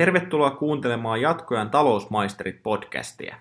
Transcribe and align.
Tervetuloa 0.00 0.50
kuuntelemaan 0.50 1.20
Jatkojan 1.20 1.70
talousmaisterit 1.70 2.62
podcastia. 2.62 3.36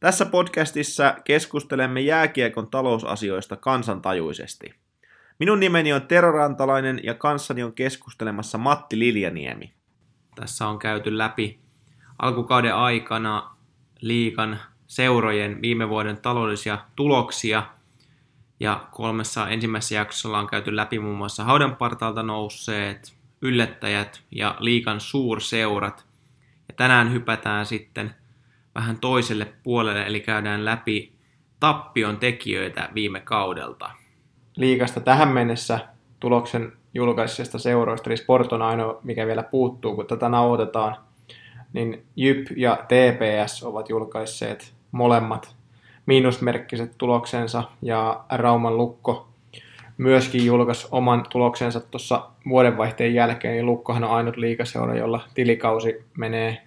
Tässä 0.00 0.26
podcastissa 0.26 1.14
keskustelemme 1.24 2.00
jääkiekon 2.00 2.70
talousasioista 2.70 3.56
kansantajuisesti. 3.56 4.74
Minun 5.38 5.60
nimeni 5.60 5.92
on 5.92 6.02
Tero 6.02 6.32
Rantalainen 6.32 7.00
ja 7.02 7.14
kanssani 7.14 7.62
on 7.62 7.72
keskustelemassa 7.72 8.58
Matti 8.58 8.98
Liljaniemi. 8.98 9.72
Tässä 10.34 10.66
on 10.66 10.78
käyty 10.78 11.18
läpi 11.18 11.60
alkukauden 12.18 12.74
aikana 12.74 13.56
liikan 14.00 14.58
seurojen 14.86 15.62
viime 15.62 15.88
vuoden 15.88 16.16
taloudellisia 16.16 16.78
tuloksia– 16.96 17.62
ja 18.60 18.86
kolmessa 18.90 19.48
ensimmäisessä 19.48 19.94
jaksossa 19.94 20.38
on 20.38 20.46
käyty 20.46 20.76
läpi 20.76 20.98
muun 20.98 21.18
muassa 21.18 21.44
haudanpartalta 21.44 22.22
nousseet, 22.22 23.19
yllättäjät 23.42 24.22
ja 24.30 24.56
liikan 24.58 25.00
suurseurat. 25.00 26.06
Ja 26.68 26.74
tänään 26.76 27.12
hypätään 27.12 27.66
sitten 27.66 28.14
vähän 28.74 28.98
toiselle 28.98 29.52
puolelle, 29.62 30.06
eli 30.06 30.20
käydään 30.20 30.64
läpi 30.64 31.12
tappion 31.60 32.16
tekijöitä 32.16 32.88
viime 32.94 33.20
kaudelta. 33.20 33.90
Liikasta 34.56 35.00
tähän 35.00 35.28
mennessä 35.28 35.78
tuloksen 36.20 36.72
julkaisesta 36.94 37.58
seuroista, 37.58 38.10
eli 38.10 38.16
Sport 38.16 38.52
on 38.52 38.62
ainoa, 38.62 39.00
mikä 39.04 39.26
vielä 39.26 39.42
puuttuu, 39.42 39.94
kun 39.94 40.06
tätä 40.06 40.28
nauhoitetaan, 40.28 40.96
niin 41.72 42.06
JYP 42.16 42.46
ja 42.56 42.84
TPS 42.88 43.62
ovat 43.62 43.88
julkaisseet 43.88 44.74
molemmat 44.92 45.56
miinusmerkkiset 46.06 46.94
tuloksensa 46.98 47.64
ja 47.82 48.24
Rauman 48.30 48.76
Lukko 48.76 49.29
myöskin 50.00 50.46
julkaisi 50.46 50.88
oman 50.90 51.24
tuloksensa 51.30 51.80
tuossa 51.80 52.30
vuodenvaihteen 52.48 53.14
jälkeen, 53.14 53.54
niin 53.54 53.66
Lukkohan 53.66 54.04
on 54.04 54.10
ainut 54.10 54.36
liikaseura, 54.36 54.96
jolla 54.96 55.20
tilikausi 55.34 56.04
menee 56.16 56.62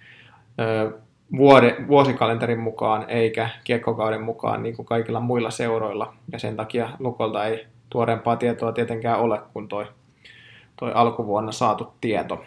ö, 0.60 0.98
vuode, 1.36 1.76
vuosikalenterin 1.88 2.60
mukaan 2.60 3.04
eikä 3.08 3.48
kiekkokauden 3.64 4.22
mukaan 4.22 4.62
niin 4.62 4.76
kuin 4.76 4.86
kaikilla 4.86 5.20
muilla 5.20 5.50
seuroilla. 5.50 6.14
Ja 6.32 6.38
sen 6.38 6.56
takia 6.56 6.88
Lukolta 6.98 7.44
ei 7.44 7.66
tuoreempaa 7.90 8.36
tietoa 8.36 8.72
tietenkään 8.72 9.20
ole 9.20 9.40
kuin 9.52 9.68
toi, 9.68 9.86
toi 10.76 10.92
alkuvuonna 10.94 11.52
saatu 11.52 11.94
tieto. 12.00 12.44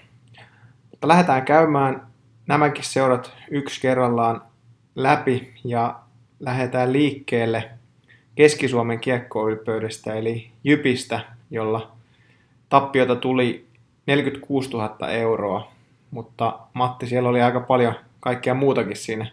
Mutta 0.92 1.08
lähdetään 1.08 1.46
käymään 1.46 2.08
nämäkin 2.48 2.84
seurat 2.84 3.34
yksi 3.52 3.82
kerrallaan 3.82 4.42
läpi 4.96 5.54
ja 5.64 6.00
lähdetään 6.40 6.94
liikkeelle 6.94 7.70
Keski-Suomen 8.38 9.00
kiekkoylpöydestä 9.00 10.14
eli 10.14 10.52
Jypistä, 10.64 11.20
jolla 11.52 11.92
tappiota 12.70 13.16
tuli 13.16 13.68
46 14.06 14.70
000 14.70 15.10
euroa, 15.10 15.72
mutta 16.12 16.60
Matti, 16.74 17.08
siellä 17.08 17.30
oli 17.30 17.42
aika 17.42 17.60
paljon 17.60 17.94
kaikkea 18.20 18.54
muutakin 18.54 18.96
siinä 18.96 19.28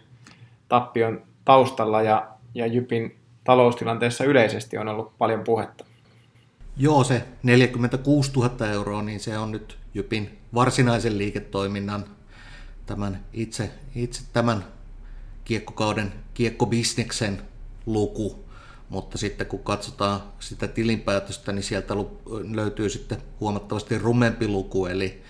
tappion 0.67 1.21
taustalla 1.45 2.01
ja, 2.01 2.27
ja 2.55 2.67
Jypin 2.67 3.15
taloustilanteessa 3.43 4.23
yleisesti 4.23 4.77
on 4.77 4.87
ollut 4.87 5.17
paljon 5.17 5.43
puhetta. 5.43 5.85
Joo, 6.77 7.03
se 7.03 7.23
46 7.43 8.31
000 8.35 8.67
euroa, 8.67 9.01
niin 9.01 9.19
se 9.19 9.37
on 9.37 9.51
nyt 9.51 9.77
Jypin 9.93 10.37
varsinaisen 10.53 11.17
liiketoiminnan 11.17 12.05
tämän 12.85 13.19
itse, 13.33 13.69
itse 13.95 14.23
tämän 14.33 14.65
kiekkokauden 15.45 16.13
kiekkobisneksen 16.33 17.41
luku, 17.85 18.44
mutta 18.89 19.17
sitten 19.17 19.47
kun 19.47 19.63
katsotaan 19.63 20.23
sitä 20.39 20.67
tilinpäätöstä, 20.67 21.51
niin 21.51 21.63
sieltä 21.63 21.93
löytyy 22.51 22.89
sitten 22.89 23.17
huomattavasti 23.39 23.97
rumempi 23.97 24.47
luku, 24.47 24.85
eli 24.85 25.23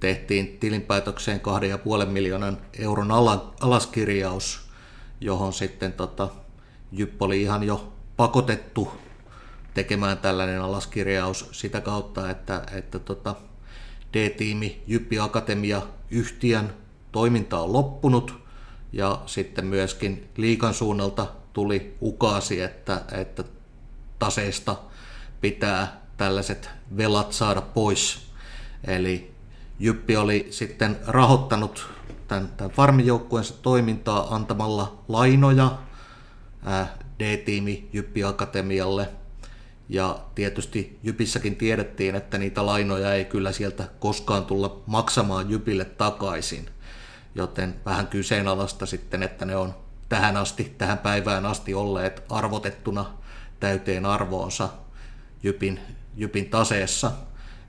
tehtiin 0.00 0.56
tilinpäätökseen 0.60 1.40
2,5 2.00 2.06
miljoonan 2.06 2.58
euron 2.78 3.10
alaskirjaus, 3.60 4.70
johon 5.20 5.52
sitten 5.52 5.92
tota, 5.92 6.28
Jypp 6.92 7.22
oli 7.22 7.42
ihan 7.42 7.62
jo 7.62 7.92
pakotettu 8.16 8.92
tekemään 9.74 10.18
tällainen 10.18 10.62
alaskirjaus 10.62 11.48
sitä 11.52 11.80
kautta, 11.80 12.30
että, 12.30 12.62
että 12.72 12.98
tota, 12.98 13.34
D-tiimi 14.12 14.82
Jyppi 14.86 15.18
Akatemia 15.18 15.82
yhtiön 16.10 16.74
toiminta 17.12 17.60
on 17.60 17.72
loppunut. 17.72 18.40
Ja 18.92 19.22
sitten 19.26 19.66
myöskin 19.66 20.28
liikan 20.36 20.74
suunnalta 20.74 21.26
tuli 21.52 21.96
ukaasi, 22.00 22.60
että, 22.60 23.02
että 23.12 23.44
taseesta 24.18 24.76
pitää 25.40 26.00
tällaiset 26.16 26.70
velat 26.96 27.32
saada 27.32 27.60
pois. 27.60 28.30
Eli 28.86 29.34
Jyppi 29.78 30.16
oli 30.16 30.46
sitten 30.50 30.98
rahoittanut 31.06 31.88
tämän, 32.28 32.48
tämän 32.56 32.70
farmijoukkueensa 32.70 33.54
toimintaa 33.62 34.34
antamalla 34.34 35.02
lainoja 35.08 35.78
D-tiimi 37.18 37.88
Jyppi 37.92 38.24
Akatemialle. 38.24 39.08
Ja 39.88 40.18
tietysti 40.34 40.98
Jypissäkin 41.02 41.56
tiedettiin, 41.56 42.14
että 42.14 42.38
niitä 42.38 42.66
lainoja 42.66 43.14
ei 43.14 43.24
kyllä 43.24 43.52
sieltä 43.52 43.88
koskaan 44.00 44.44
tulla 44.44 44.82
maksamaan 44.86 45.50
Jypille 45.50 45.84
takaisin– 45.84 46.70
joten 47.34 47.74
vähän 47.86 48.06
kyseenalaista 48.06 48.86
sitten, 48.86 49.22
että 49.22 49.44
ne 49.44 49.56
on 49.56 49.74
tähän 50.10 50.36
asti, 50.36 50.74
tähän 50.78 50.98
päivään 50.98 51.46
asti 51.46 51.74
olleet 51.74 52.22
arvotettuna 52.28 53.06
täyteen 53.60 54.06
arvoonsa 54.06 54.68
Jypin, 55.42 55.80
Jypin 56.16 56.50
taseessa. 56.50 57.12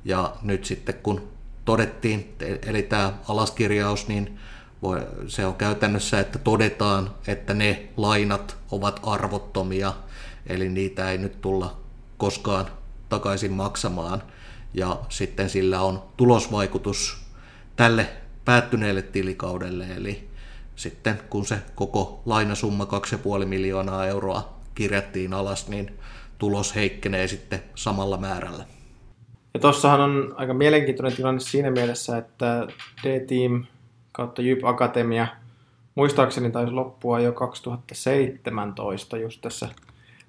Ja 0.06 0.36
nyt 0.42 0.66
sitten 0.66 0.96
kun 1.04 1.32
todettiin, 1.66 2.36
eli 2.66 2.84
tämä 2.84 3.14
alaskirjaus, 3.28 4.08
niin 4.08 4.40
voi, 4.82 5.08
se 5.28 5.46
on 5.46 5.56
käytännössä, 5.56 6.20
että 6.20 6.40
todetaan, 6.40 7.16
että 7.28 7.54
ne 7.54 7.90
lainat 7.98 8.58
ovat 8.72 9.00
arvottomia, 9.04 9.94
eli 10.48 10.70
niitä 10.70 11.12
ei 11.12 11.18
nyt 11.18 11.42
tulla 11.42 11.78
koskaan 12.18 12.66
takaisin 13.10 13.52
maksamaan. 13.52 14.24
Ja 14.74 15.00
sitten 15.10 15.50
sillä 15.50 15.82
on 15.82 16.04
tulosvaikutus 16.18 17.18
tälle 17.76 18.10
päättyneelle 18.46 19.02
tilikaudelle, 19.02 19.88
eli 19.88 20.31
sitten 20.82 21.20
kun 21.30 21.46
se 21.46 21.56
koko 21.76 22.22
lainasumma 22.26 22.88
2,5 23.40 23.46
miljoonaa 23.46 24.08
euroa 24.08 24.54
kirjattiin 24.76 25.34
alas, 25.34 25.70
niin 25.70 25.92
tulos 26.38 26.76
heikkenee 26.76 27.28
sitten 27.28 27.64
samalla 27.76 28.18
määrällä. 28.18 28.66
Ja 29.54 29.60
tuossahan 29.60 30.02
on 30.02 30.34
aika 30.38 30.54
mielenkiintoinen 30.54 31.16
tilanne 31.18 31.40
siinä 31.40 31.72
mielessä, 31.72 32.18
että 32.18 32.68
D-Team 33.04 33.66
kautta 34.12 34.42
Jyp 34.42 34.66
Akatemia 34.66 35.28
muistaakseni 35.96 36.52
taisi 36.52 36.72
loppua 36.72 37.20
jo 37.20 37.32
2017 37.32 39.18
just 39.18 39.42
tässä 39.42 39.70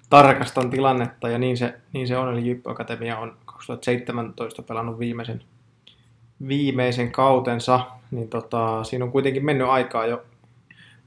tarkastan 0.09 0.69
tilannetta 0.69 1.29
ja 1.29 1.37
niin 1.37 1.57
se, 1.57 1.73
niin 1.93 2.07
se 2.07 2.17
on, 2.17 2.33
eli 2.33 2.47
Jyp 2.47 2.67
Akatemia 2.67 3.17
on 3.17 3.37
2017 3.45 4.61
pelannut 4.61 4.99
viimeisen 4.99 5.41
viimeisen 6.47 7.11
kautensa, 7.11 7.79
niin 8.11 8.29
tota, 8.29 8.83
siinä 8.83 9.05
on 9.05 9.11
kuitenkin 9.11 9.45
mennyt 9.45 9.67
aikaa 9.67 10.05
jo 10.05 10.23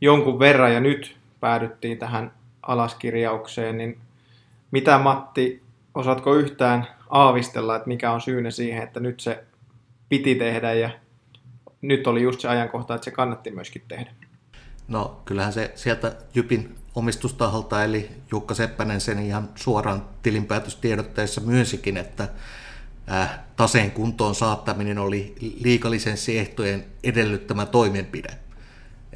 jonkun 0.01 0.39
verran 0.39 0.75
ja 0.75 0.81
nyt 0.81 1.17
päädyttiin 1.41 1.99
tähän 1.99 2.33
alaskirjaukseen, 2.63 3.79
niin 3.79 3.99
mitä 4.71 4.99
Matti, 4.99 5.63
osaatko 5.95 6.35
yhtään 6.35 6.87
aavistella, 7.11 7.77
että 7.77 7.89
mikä 7.89 8.13
on 8.13 8.21
syynä 8.21 8.51
siihen, 8.51 8.83
että 8.83 9.01
nyt 9.01 9.21
se 9.21 9.45
piti 10.09 10.35
tehdä 10.35 10.73
ja 10.73 10.91
nyt 11.81 12.07
oli 12.07 12.23
just 12.23 12.41
se 12.41 12.49
ajankohta, 12.49 12.95
että 12.95 13.05
se 13.05 13.11
kannatti 13.11 13.51
myöskin 13.51 13.83
tehdä? 13.89 14.11
No 14.89 15.23
kyllähän 15.25 15.53
se 15.53 15.73
sieltä 15.75 16.17
Jypin 16.35 16.75
omistustaholta, 16.95 17.85
eli 17.85 18.11
Jukka 18.31 18.55
Seppänen 18.55 19.01
sen 19.01 19.19
ihan 19.19 19.49
suoraan 19.55 20.05
tilinpäätöstiedotteessa 20.23 21.41
myönsikin, 21.41 21.97
että 21.97 22.29
äh, 23.13 23.39
taseen 23.57 23.91
kuntoon 23.91 24.35
saattaminen 24.35 24.99
oli 24.99 25.35
liikalisenssiehtojen 25.65 26.85
edellyttämä 27.05 27.67
toimenpide. 27.67 28.46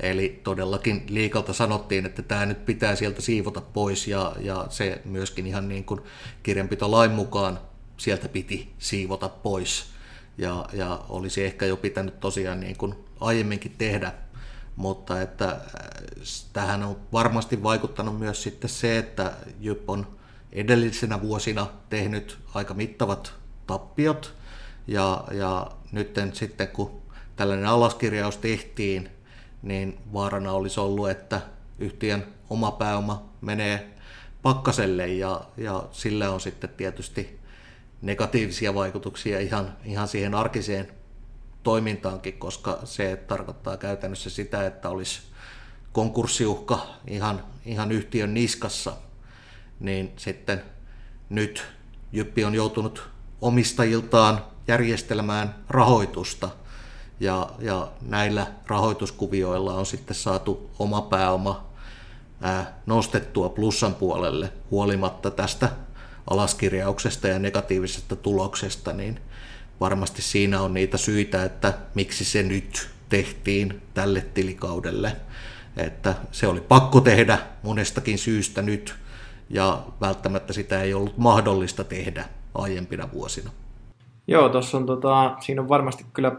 Eli 0.00 0.40
todellakin 0.44 1.02
liikalta 1.08 1.52
sanottiin, 1.52 2.06
että 2.06 2.22
tämä 2.22 2.46
nyt 2.46 2.66
pitää 2.66 2.96
sieltä 2.96 3.22
siivota 3.22 3.60
pois 3.60 4.08
ja, 4.08 4.36
ja 4.40 4.66
se 4.68 5.02
myöskin 5.04 5.46
ihan 5.46 5.68
niin 5.68 5.84
kuin 5.84 6.00
kirjanpitolain 6.42 7.10
mukaan 7.10 7.58
sieltä 7.96 8.28
piti 8.28 8.74
siivota 8.78 9.28
pois. 9.28 9.84
Ja, 10.38 10.66
ja 10.72 11.04
olisi 11.08 11.44
ehkä 11.44 11.66
jo 11.66 11.76
pitänyt 11.76 12.20
tosiaan 12.20 12.60
niin 12.60 12.76
kuin 12.76 12.94
aiemminkin 13.20 13.74
tehdä, 13.78 14.12
mutta 14.76 15.22
että 15.22 15.48
äh, 15.48 15.60
tähän 16.52 16.82
on 16.82 16.96
varmasti 17.12 17.62
vaikuttanut 17.62 18.18
myös 18.18 18.42
sitten 18.42 18.70
se, 18.70 18.98
että 18.98 19.32
Jyp 19.60 19.90
on 19.90 20.06
edellisenä 20.52 21.20
vuosina 21.20 21.66
tehnyt 21.90 22.38
aika 22.54 22.74
mittavat 22.74 23.32
tappiot. 23.66 24.34
Ja, 24.86 25.24
ja 25.32 25.70
nyt 25.92 26.18
sitten 26.32 26.68
kun 26.68 27.02
tällainen 27.36 27.66
alaskirjaus 27.66 28.36
tehtiin, 28.36 29.10
niin 29.62 29.98
vaarana 30.12 30.52
olisi 30.52 30.80
ollut, 30.80 31.10
että 31.10 31.40
yhtiön 31.78 32.26
oma 32.50 32.70
pääoma 32.70 33.28
menee 33.40 33.90
pakkaselle 34.42 35.08
ja, 35.08 35.40
ja 35.56 35.84
sillä 35.92 36.30
on 36.30 36.40
sitten 36.40 36.70
tietysti 36.70 37.40
negatiivisia 38.02 38.74
vaikutuksia 38.74 39.40
ihan, 39.40 39.76
ihan 39.84 40.08
siihen 40.08 40.34
arkiseen 40.34 40.88
toimintaankin, 41.62 42.38
koska 42.38 42.78
se 42.84 43.16
tarkoittaa 43.16 43.76
käytännössä 43.76 44.30
sitä, 44.30 44.66
että 44.66 44.88
olisi 44.88 45.20
konkurssiuhka 45.92 46.86
ihan, 47.06 47.44
ihan 47.66 47.92
yhtiön 47.92 48.34
niskassa, 48.34 48.92
niin 49.80 50.12
sitten 50.16 50.62
nyt 51.28 51.66
Jyppi 52.12 52.44
on 52.44 52.54
joutunut 52.54 53.08
omistajiltaan 53.40 54.44
järjestelmään 54.68 55.54
rahoitusta 55.68 56.48
ja, 57.20 57.50
ja 57.58 57.88
näillä 58.02 58.46
rahoituskuvioilla 58.66 59.74
on 59.74 59.86
sitten 59.86 60.16
saatu 60.16 60.70
oma 60.78 61.02
pääoma 61.02 61.66
ää, 62.40 62.80
nostettua 62.86 63.48
plussan 63.48 63.94
puolelle 63.94 64.52
huolimatta 64.70 65.30
tästä 65.30 65.70
alaskirjauksesta 66.30 67.28
ja 67.28 67.38
negatiivisesta 67.38 68.16
tuloksesta, 68.16 68.92
niin 68.92 69.20
varmasti 69.80 70.22
siinä 70.22 70.60
on 70.60 70.74
niitä 70.74 70.96
syitä, 70.96 71.44
että 71.44 71.74
miksi 71.94 72.24
se 72.24 72.42
nyt 72.42 72.90
tehtiin 73.08 73.82
tälle 73.94 74.20
tilikaudelle. 74.20 75.16
Että 75.76 76.14
se 76.32 76.46
oli 76.46 76.60
pakko 76.60 77.00
tehdä 77.00 77.38
monestakin 77.62 78.18
syystä 78.18 78.62
nyt, 78.62 78.94
ja 79.50 79.82
välttämättä 80.00 80.52
sitä 80.52 80.82
ei 80.82 80.94
ollut 80.94 81.18
mahdollista 81.18 81.84
tehdä 81.84 82.24
aiempina 82.54 83.08
vuosina. 83.12 83.50
Joo, 84.26 84.48
tuossa 84.48 84.76
on, 84.76 84.86
tota, 84.86 85.36
siinä 85.40 85.62
on 85.62 85.68
varmasti 85.68 86.06
kyllä 86.12 86.36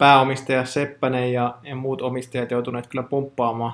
pääomistaja 0.00 0.64
Seppänen 0.64 1.32
ja, 1.32 1.54
ja 1.62 1.76
muut 1.76 2.02
omistajat 2.02 2.50
joutuneet 2.50 2.86
kyllä 2.86 3.02
pumppaamaan 3.02 3.72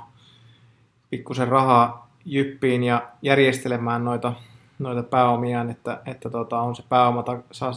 pikkusen 1.10 1.48
rahaa 1.48 2.10
jyppiin 2.24 2.84
ja 2.84 3.08
järjestelemään 3.22 4.04
noita, 4.04 4.32
noita 4.78 5.02
pääomiaan, 5.02 5.70
että, 5.70 6.00
että 6.06 6.30
tota, 6.30 6.60
on 6.60 6.76
se 6.76 6.82
pääoma 6.88 7.24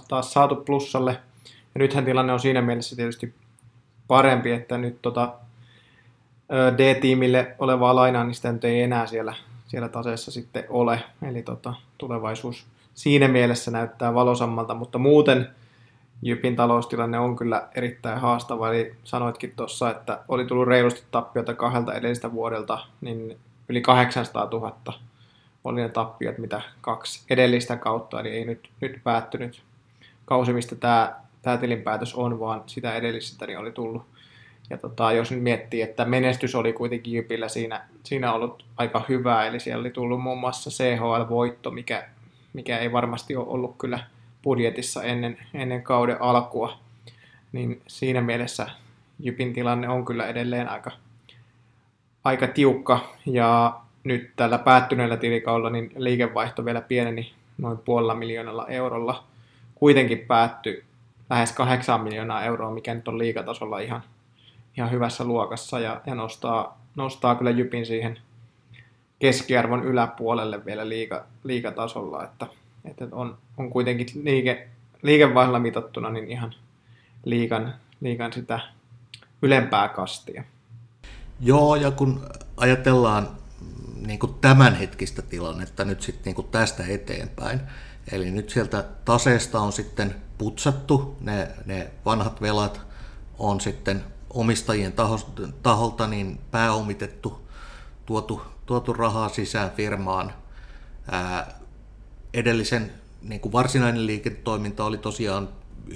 taas 0.08 0.34
saatu 0.34 0.56
plussalle. 0.56 1.12
Ja 1.46 1.80
nythän 1.80 2.06
tilanne 2.06 2.34
on 2.34 2.40
siinä 2.40 2.62
mielessä 2.62 2.96
tietysti 2.96 3.34
parempi, 4.08 4.52
että 4.52 4.78
nyt 4.78 5.02
tota, 5.02 5.34
D-tiimille 6.78 7.56
olevaa 7.60 7.96
lainaa, 7.96 8.24
niin 8.24 8.36
sitä 8.36 8.52
nyt 8.52 8.64
ei 8.64 8.82
enää 8.82 9.08
siellä, 9.08 9.34
siellä 9.68 9.90
taseessa 9.90 10.32
sitten 10.32 10.64
ole. 10.70 11.04
Eli 11.22 11.42
tota, 11.42 11.74
tulevaisuus 11.98 12.68
siinä 12.94 13.28
mielessä 13.28 13.72
näyttää 13.72 14.14
valosammalta, 14.14 14.74
mutta 14.74 14.98
muuten 14.98 15.50
Jypin 16.22 16.56
taloustilanne 16.56 17.20
on 17.20 17.36
kyllä 17.36 17.68
erittäin 17.76 18.20
haastava. 18.20 18.70
Eli 18.70 18.96
sanoitkin 19.04 19.54
tuossa, 19.56 19.92
että 19.92 20.20
oli 20.28 20.46
tullut 20.46 20.68
reilusti 20.68 21.04
tappiota 21.12 21.54
kahdelta 21.54 21.94
edellisestä 21.94 22.32
vuodelta, 22.32 22.80
niin 23.02 23.38
yli 23.70 23.82
800 23.82 24.50
000 24.52 24.94
oli 25.64 25.82
ne 25.82 25.90
tappiot, 25.90 26.38
mitä 26.38 26.62
kaksi 26.82 27.26
edellistä 27.30 27.78
kautta, 27.78 28.20
eli 28.20 28.30
ei 28.30 28.46
nyt, 28.46 28.70
nyt 28.82 29.00
päättynyt 29.04 29.62
kausi, 30.26 30.54
mistä 30.54 30.76
tämä, 30.76 31.16
tämä 31.42 31.58
tilinpäätös 31.58 32.16
on, 32.16 32.40
vaan 32.40 32.64
sitä 32.66 32.96
edellisestä 32.96 33.48
niin 33.48 33.60
oli 33.60 33.72
tullut. 33.72 34.04
Ja 34.70 34.78
tota, 34.78 35.12
jos 35.12 35.32
nyt 35.32 35.44
miettii, 35.44 35.82
että 35.82 36.06
menestys 36.06 36.56
oli 36.56 36.74
kuitenkin 36.74 37.14
Jypillä 37.14 37.48
siinä, 37.48 37.88
siinä 38.04 38.34
ollut 38.34 38.66
aika 38.78 39.06
hyvä, 39.10 39.46
eli 39.46 39.60
siellä 39.60 39.82
oli 39.82 39.92
tullut 39.92 40.22
muun 40.22 40.40
muassa 40.40 40.70
CHL-voitto, 40.70 41.72
mikä, 41.72 42.10
mikä 42.54 42.78
ei 42.78 42.92
varmasti 42.92 43.36
ole 43.36 43.48
ollut 43.48 43.76
kyllä 43.78 44.00
budjetissa 44.44 45.04
ennen, 45.04 45.38
ennen 45.54 45.84
kauden 45.84 46.22
alkua, 46.22 46.80
niin 47.52 47.82
siinä 47.88 48.22
mielessä 48.22 48.68
Jypin 49.20 49.54
tilanne 49.54 49.90
on 49.90 50.06
kyllä 50.06 50.28
edelleen 50.28 50.70
aika, 50.70 50.92
aika 52.24 52.48
tiukka, 52.48 53.00
ja 53.26 53.80
nyt 54.04 54.32
tällä 54.36 54.58
päättyneellä 54.58 55.18
tilikaudella 55.18 55.70
niin 55.70 55.92
liikevaihto 55.96 56.66
vielä 56.66 56.82
pieneni 56.82 57.34
noin 57.58 57.78
puolella 57.78 58.16
miljoonalla 58.16 58.68
eurolla. 58.68 59.24
Kuitenkin 59.76 60.20
päättyi 60.20 60.84
lähes 61.30 61.52
8 61.52 62.02
miljoonaa 62.02 62.44
euroa, 62.44 62.72
mikä 62.72 62.94
nyt 62.94 63.08
on 63.08 63.18
liikatasolla 63.18 63.80
ihan, 63.80 64.04
ihan 64.78 64.92
hyvässä 64.92 65.24
luokassa 65.24 65.80
ja, 65.80 66.02
ja 66.06 66.16
nostaa, 66.16 66.82
nostaa 66.96 67.36
kyllä 67.36 67.52
Jypin 67.52 67.86
siihen 67.86 68.20
keskiarvon 69.20 69.84
yläpuolelle 69.84 70.66
vielä 70.66 70.90
liiga, 70.90 71.26
liikatasolla, 71.44 72.24
että, 72.24 72.48
että 72.86 73.08
on, 73.12 73.38
on 73.58 73.70
kuitenkin 73.70 74.08
liike, 74.24 74.70
liikevaihdolla 75.02 75.60
mitattuna 75.60 76.10
niin 76.10 76.28
ihan 76.32 76.54
liikan, 77.26 77.74
liikan 78.02 78.34
sitä 78.34 78.60
ylempää 79.42 79.88
kastia. 79.88 80.44
Joo, 81.40 81.76
ja 81.76 81.92
kun 81.92 82.30
ajatellaan 82.58 83.30
niin 84.08 84.20
kuin 84.20 84.34
tämänhetkistä 84.42 85.22
tilannetta 85.22 85.86
nyt 85.86 86.02
sitten 86.02 86.34
niin 86.36 86.48
tästä 86.48 86.84
eteenpäin, 86.88 87.62
eli 88.12 88.32
nyt 88.32 88.50
sieltä 88.50 88.86
taseesta 89.06 89.60
on 89.60 89.74
sitten 89.74 90.16
putsattu, 90.38 91.18
ne, 91.22 91.48
ne 91.66 91.92
vanhat 92.06 92.42
velat 92.42 92.82
on 93.40 93.62
sitten 93.62 94.04
omistajien 94.30 94.94
taholta 95.64 96.08
niin 96.08 96.40
pääomitettu, 96.52 97.48
tuotu, 98.06 98.42
tuotu 98.66 98.94
rahaa 98.94 99.30
sisään 99.30 99.72
firmaan. 99.72 100.34
Ää, 101.12 101.59
edellisen 102.34 102.92
niin 103.22 103.42
kuin 103.42 103.52
varsinainen 103.52 104.08
liiketoiminta 104.08 104.86
oli 104.86 104.98
tosiaan 104.98 105.50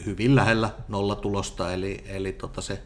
hyvin 0.06 0.36
lähellä 0.36 0.70
nollatulosta, 0.88 1.74
eli, 1.74 2.04
eli 2.06 2.34
tota 2.34 2.62
se 2.62 2.82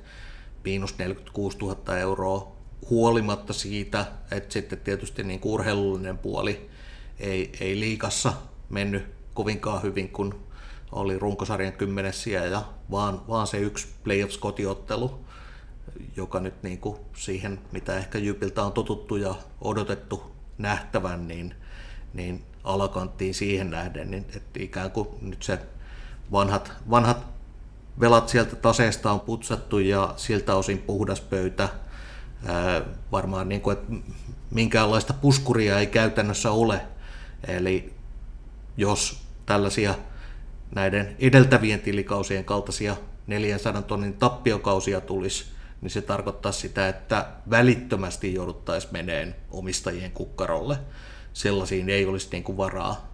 miinus 0.64 0.98
46 0.98 1.58
000 1.58 1.98
euroa 1.98 2.52
huolimatta 2.90 3.54
siitä, 3.54 4.06
että 4.32 4.54
sitten 4.54 4.80
tietysti 4.80 5.24
niin 5.24 5.40
kuin 5.40 5.54
urheilullinen 5.54 6.18
puoli 6.18 6.70
ei, 7.20 7.52
ei 7.60 7.80
liikassa 7.80 8.34
mennyt 8.70 9.06
kovinkaan 9.34 9.84
hyvin, 9.84 10.10
kun 10.10 10.48
oli 10.92 11.20
runkosarjan 11.20 11.74
kymmenessä 11.74 12.30
ja 12.30 12.64
vaan, 12.92 13.28
vaan 13.28 13.48
se 13.48 13.58
yksi 13.58 13.88
playoffs-kotiottelu, 14.04 15.20
joka 16.16 16.40
nyt 16.40 16.64
niin 16.64 16.78
kuin 16.78 16.98
siihen, 17.14 17.60
mitä 17.72 17.98
ehkä 17.98 18.18
Jypiltä 18.18 18.64
on 18.64 18.74
totuttu 18.74 19.16
ja 19.16 19.36
odotettu 19.62 20.32
nähtävän, 20.58 21.28
niin, 21.28 21.56
niin 22.14 22.44
alakanttiin 22.68 23.34
siihen 23.34 23.70
nähden, 23.70 24.12
niin 24.12 24.26
että 24.36 24.60
ikään 24.64 24.92
kuin 24.92 25.08
nyt 25.22 25.44
se 25.44 25.60
vanhat, 26.32 26.72
vanhat 26.90 27.26
velat 28.00 28.30
sieltä 28.30 28.56
taseesta 28.56 29.12
on 29.12 29.20
putsattu 29.20 29.80
ja 29.80 30.14
siltä 30.18 30.56
osin 30.56 30.78
puhdas 30.78 31.22
pöytä. 31.22 31.70
Ää, 32.46 32.82
varmaan 33.12 33.50
niin 33.50 33.62
kuin, 33.62 33.78
että 33.78 33.94
minkäänlaista 34.52 35.14
puskuria 35.14 35.80
ei 35.80 35.88
käytännössä 35.88 36.52
ole. 36.52 36.82
Eli 37.48 37.94
jos 38.78 39.22
tällaisia 39.46 39.96
näiden 40.76 41.16
edeltävien 41.20 41.80
tilikausien 41.80 42.46
kaltaisia 42.46 42.96
400 43.28 43.82
tonnin 43.82 44.14
tappiokausia 44.14 45.02
tulisi, 45.02 45.46
niin 45.82 45.92
se 45.92 46.02
tarkoittaa 46.02 46.52
sitä, 46.52 46.88
että 46.88 47.28
välittömästi 47.50 48.34
jouduttaisiin 48.34 48.94
meneen 48.94 49.36
omistajien 49.52 50.12
kukkarolle. 50.12 50.78
Sellaisiin 51.38 51.90
ei 51.90 52.06
olisi 52.06 52.28
niin 52.32 52.44
kuin 52.44 52.58
varaa, 52.58 53.08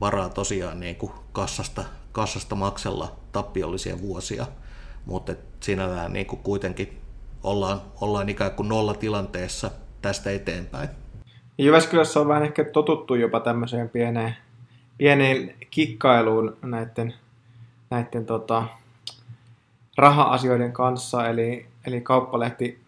varaa 0.00 0.28
tosiaan 0.28 0.80
niin 0.80 0.96
kuin 0.96 1.12
kassasta, 1.32 1.84
kassasta 2.12 2.54
maksella 2.54 3.16
tappiollisia 3.32 4.00
vuosia, 4.00 4.46
mutta 5.06 5.34
sinällään 5.60 6.12
niin 6.12 6.26
kuin 6.26 6.42
kuitenkin 6.42 6.98
ollaan, 7.42 7.80
ollaan 8.00 8.28
ikään 8.28 8.50
kuin 8.50 8.68
nolla 8.68 8.94
tilanteessa 8.94 9.70
tästä 10.02 10.30
eteenpäin. 10.30 10.88
Jyväskylässä 11.58 12.20
on 12.20 12.28
vähän 12.28 12.42
ehkä 12.42 12.64
totuttu 12.64 13.14
jopa 13.14 13.40
tämmöiseen 13.40 13.88
pieneen, 13.88 14.36
pieneen 14.98 15.54
kikkailuun 15.70 16.56
näiden, 16.62 17.14
näiden 17.90 18.26
tota, 18.26 18.64
raha-asioiden 19.96 20.72
kanssa, 20.72 21.28
eli, 21.28 21.66
eli 21.86 22.00
kauppalehti 22.00 22.80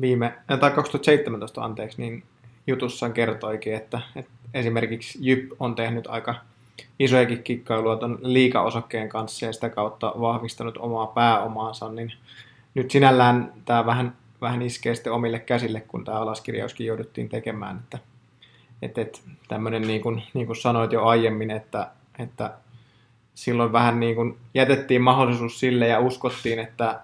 viime, 0.00 0.38
tai 0.60 0.70
2017 0.70 1.64
anteeksi, 1.64 2.02
niin 2.02 2.24
jutussaan 2.66 3.12
kertoikin, 3.12 3.74
että, 3.74 4.00
että 4.16 4.32
esimerkiksi 4.54 5.18
Jyp 5.20 5.52
on 5.60 5.74
tehnyt 5.74 6.06
aika 6.06 6.34
isojakin 6.98 7.42
kikkailuja 7.42 7.96
tuon 7.96 8.18
liikaosakkeen 8.22 9.08
kanssa 9.08 9.46
ja 9.46 9.52
sitä 9.52 9.68
kautta 9.68 10.12
vahvistanut 10.20 10.76
omaa 10.76 11.06
pääomaansa, 11.06 11.88
niin 11.88 12.12
nyt 12.74 12.90
sinällään 12.90 13.52
tämä 13.64 13.86
vähän, 13.86 14.16
vähän 14.40 14.62
iskee 14.62 14.94
sitten 14.94 15.12
omille 15.12 15.38
käsille, 15.38 15.80
kun 15.80 16.04
tämä 16.04 16.20
alaskirjauskin 16.20 16.86
jouduttiin 16.86 17.28
tekemään, 17.28 17.76
että, 17.76 17.98
että, 18.82 19.00
että 19.00 19.18
tämmöinen 19.48 19.82
niin 19.82 20.00
kuin, 20.00 20.22
niin 20.34 20.46
kuin 20.46 20.56
sanoit 20.56 20.92
jo 20.92 21.04
aiemmin, 21.04 21.50
että, 21.50 21.90
että 22.18 22.50
silloin 23.34 23.72
vähän 23.72 24.00
niin 24.00 24.14
kuin 24.14 24.38
jätettiin 24.54 25.02
mahdollisuus 25.02 25.60
sille 25.60 25.88
ja 25.88 26.00
uskottiin, 26.00 26.58
että 26.58 27.00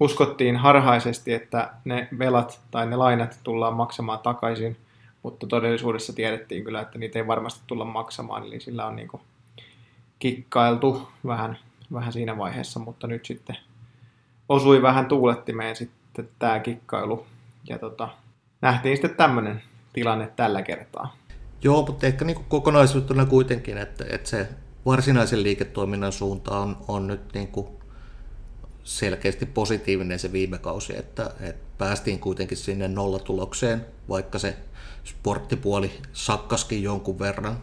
uskottiin 0.00 0.56
harhaisesti, 0.56 1.32
että 1.32 1.70
ne 1.84 2.08
velat 2.18 2.60
tai 2.70 2.86
ne 2.86 2.96
lainat 2.96 3.38
tullaan 3.44 3.74
maksamaan 3.74 4.18
takaisin, 4.18 4.76
mutta 5.24 5.46
todellisuudessa 5.46 6.12
tiedettiin 6.12 6.64
kyllä, 6.64 6.80
että 6.80 6.98
niitä 6.98 7.18
ei 7.18 7.26
varmasti 7.26 7.60
tulla 7.66 7.84
maksamaan, 7.84 8.46
eli 8.46 8.60
sillä 8.60 8.86
on 8.86 8.96
niin 8.96 9.08
kuin 9.08 9.22
kikkailtu 10.18 11.08
vähän, 11.26 11.58
vähän 11.92 12.12
siinä 12.12 12.38
vaiheessa, 12.38 12.80
mutta 12.80 13.06
nyt 13.06 13.26
sitten 13.26 13.56
osui 14.48 14.82
vähän 14.82 15.06
tuulettimeen 15.06 15.76
sitten 15.76 16.28
tämä 16.38 16.60
kikkailu, 16.60 17.26
ja 17.68 17.78
tota, 17.78 18.08
nähtiin 18.60 18.96
sitten 18.96 19.16
tämmöinen 19.16 19.62
tilanne 19.92 20.32
tällä 20.36 20.62
kertaa. 20.62 21.16
Joo, 21.62 21.86
mutta 21.86 22.06
ehkä 22.06 22.24
niin 22.24 22.44
kokonaisuutena 22.48 23.26
kuitenkin, 23.26 23.78
että, 23.78 24.04
että 24.10 24.30
se 24.30 24.48
varsinaisen 24.86 25.42
liiketoiminnan 25.42 26.12
suunta 26.12 26.58
on, 26.58 26.76
on 26.88 27.06
nyt 27.06 27.20
niin 27.34 27.48
kuin 27.48 27.66
selkeästi 28.84 29.46
positiivinen 29.46 30.18
se 30.18 30.32
viime 30.32 30.58
kausi, 30.58 30.98
että, 30.98 31.30
että 31.40 31.64
päästiin 31.78 32.18
kuitenkin 32.18 32.56
sinne 32.56 32.88
nollatulokseen, 32.88 33.86
vaikka 34.08 34.38
se 34.38 34.56
sporttipuoli 35.04 35.92
sakkaskin 36.12 36.82
jonkun 36.82 37.18
verran. 37.18 37.62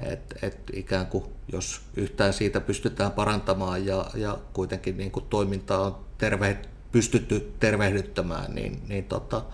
Et, 0.00 0.34
et 0.42 0.58
ikään 0.72 1.06
kuin 1.06 1.24
jos 1.52 1.80
yhtään 1.96 2.32
siitä 2.32 2.60
pystytään 2.60 3.12
parantamaan 3.12 3.86
ja, 3.86 4.06
ja 4.14 4.38
kuitenkin 4.52 4.96
niin 4.96 5.10
kuin 5.10 5.24
toimintaa 5.30 5.80
on 5.80 5.96
terve, 6.18 6.58
pystytty 6.92 7.52
tervehdyttämään, 7.60 8.54
niin, 8.54 8.82
niin 8.88 9.04
tota, 9.04 9.44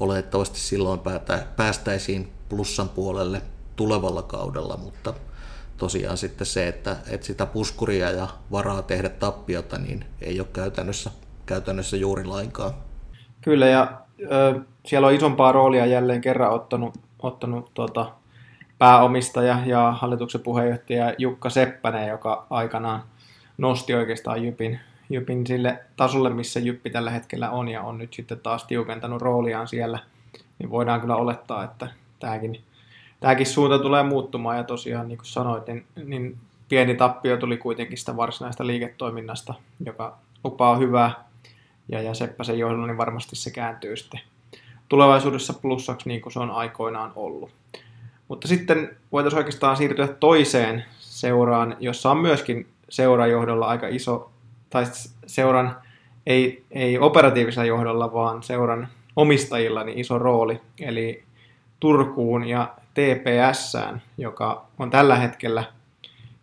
oletettavasti 0.00 0.60
silloin 0.60 1.00
päätä, 1.00 1.46
päästäisiin 1.56 2.32
plussan 2.48 2.88
puolelle 2.88 3.42
tulevalla 3.76 4.22
kaudella, 4.22 4.76
mutta 4.76 5.14
tosiaan 5.76 6.16
sitten 6.16 6.46
se, 6.46 6.68
että, 6.68 6.96
että 7.10 7.26
sitä 7.26 7.46
puskuria 7.46 8.10
ja 8.10 8.28
varaa 8.52 8.82
tehdä 8.82 9.08
tappiota, 9.08 9.78
niin 9.78 10.04
ei 10.20 10.40
ole 10.40 10.48
käytännössä, 10.52 11.10
käytännössä 11.46 11.96
juuri 11.96 12.24
lainkaan. 12.24 12.74
Kyllä, 13.40 13.66
ja 13.66 13.92
ö, 14.32 14.60
siellä 14.86 15.06
on 15.06 15.14
isompaa 15.14 15.52
roolia 15.52 15.86
jälleen 15.86 16.20
kerran 16.20 16.52
ottanut, 16.52 16.94
ottanut 17.22 17.70
tuota, 17.74 18.12
pääomistaja 18.78 19.58
ja 19.66 19.92
hallituksen 19.92 20.40
puheenjohtaja 20.40 21.14
Jukka 21.18 21.50
Seppänen, 21.50 22.08
joka 22.08 22.46
aikanaan 22.50 23.02
nosti 23.58 23.94
oikeastaan 23.94 24.44
Jypin, 24.44 24.80
Jypin 25.10 25.46
sille 25.46 25.78
tasolle, 25.96 26.30
missä 26.30 26.60
Jyppi 26.60 26.90
tällä 26.90 27.10
hetkellä 27.10 27.50
on, 27.50 27.68
ja 27.68 27.82
on 27.82 27.98
nyt 27.98 28.14
sitten 28.14 28.40
taas 28.40 28.64
tiukentanut 28.64 29.22
rooliaan 29.22 29.68
siellä, 29.68 29.98
niin 30.58 30.70
voidaan 30.70 31.00
kyllä 31.00 31.16
olettaa, 31.16 31.64
että 31.64 31.88
tämäkin, 32.20 32.60
tämäkin 33.20 33.46
suunta 33.46 33.78
tulee 33.78 34.02
muuttumaan, 34.02 34.56
ja 34.56 34.64
tosiaan 34.64 35.08
niin 35.08 35.18
kuin 35.18 35.26
sanoit, 35.26 35.66
niin, 35.66 35.86
niin 36.04 36.38
pieni 36.68 36.94
tappio 36.94 37.36
tuli 37.36 37.56
kuitenkin 37.56 37.98
sitä 37.98 38.16
varsinaista 38.16 38.66
liiketoiminnasta, 38.66 39.54
joka 39.84 40.18
lupaa 40.44 40.76
hyvää, 40.76 41.24
ja, 41.88 42.02
ja 42.02 42.14
Seppäsen 42.14 42.58
johdolla 42.58 42.86
niin 42.86 42.96
varmasti 42.96 43.36
se 43.36 43.50
kääntyy 43.50 43.96
sitten 43.96 44.20
tulevaisuudessa 44.88 45.52
plussaksi 45.52 46.08
niin 46.08 46.20
kuin 46.20 46.32
se 46.32 46.38
on 46.38 46.50
aikoinaan 46.50 47.12
ollut. 47.16 47.50
Mutta 48.28 48.48
sitten 48.48 48.96
voitaisiin 49.12 49.38
oikeastaan 49.38 49.76
siirtyä 49.76 50.08
toiseen 50.08 50.84
seuraan, 50.98 51.76
jossa 51.80 52.10
on 52.10 52.18
myöskin 52.18 52.68
seurajohdolla 52.88 53.66
aika 53.66 53.88
iso, 53.88 54.30
tai 54.70 54.84
seuran 55.26 55.76
ei, 56.26 56.64
ei 56.70 56.98
operatiivisella 56.98 57.66
johdolla, 57.66 58.12
vaan 58.12 58.42
seuran 58.42 58.88
omistajilla 59.16 59.84
niin 59.84 59.98
iso 59.98 60.18
rooli, 60.18 60.60
eli 60.80 61.24
Turkuun 61.80 62.44
ja 62.44 62.74
TPSään, 62.96 64.02
joka 64.18 64.66
on 64.78 64.90
tällä 64.90 65.16
hetkellä 65.16 65.64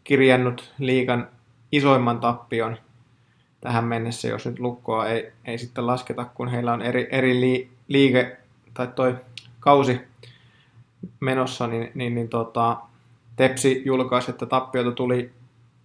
kirjannut 0.04 0.74
liikan 0.80 1.28
isoimman 1.72 2.20
tappion 2.20 2.78
tähän 3.62 3.84
mennessä, 3.84 4.28
jos 4.28 4.46
nyt 4.46 4.60
lukkoa 4.60 5.08
ei, 5.08 5.32
ei 5.46 5.58
sitten 5.58 5.88
lasketa, 5.88 6.26
kun 6.26 6.48
heillä 6.48 6.74
on 6.74 6.82
eri, 6.82 7.08
eri 7.12 7.70
liike 7.88 8.38
tai 8.74 8.88
toi 8.88 9.16
kausi 9.60 10.02
menossa, 11.20 11.68
niin, 11.68 11.92
niin, 11.96 12.16
niin 12.16 12.30
tota, 12.30 12.78
Tepsi 13.36 13.82
julkaisi, 13.86 14.32
että 14.32 14.46
tappiota 14.46 14.92
tuli 14.92 15.32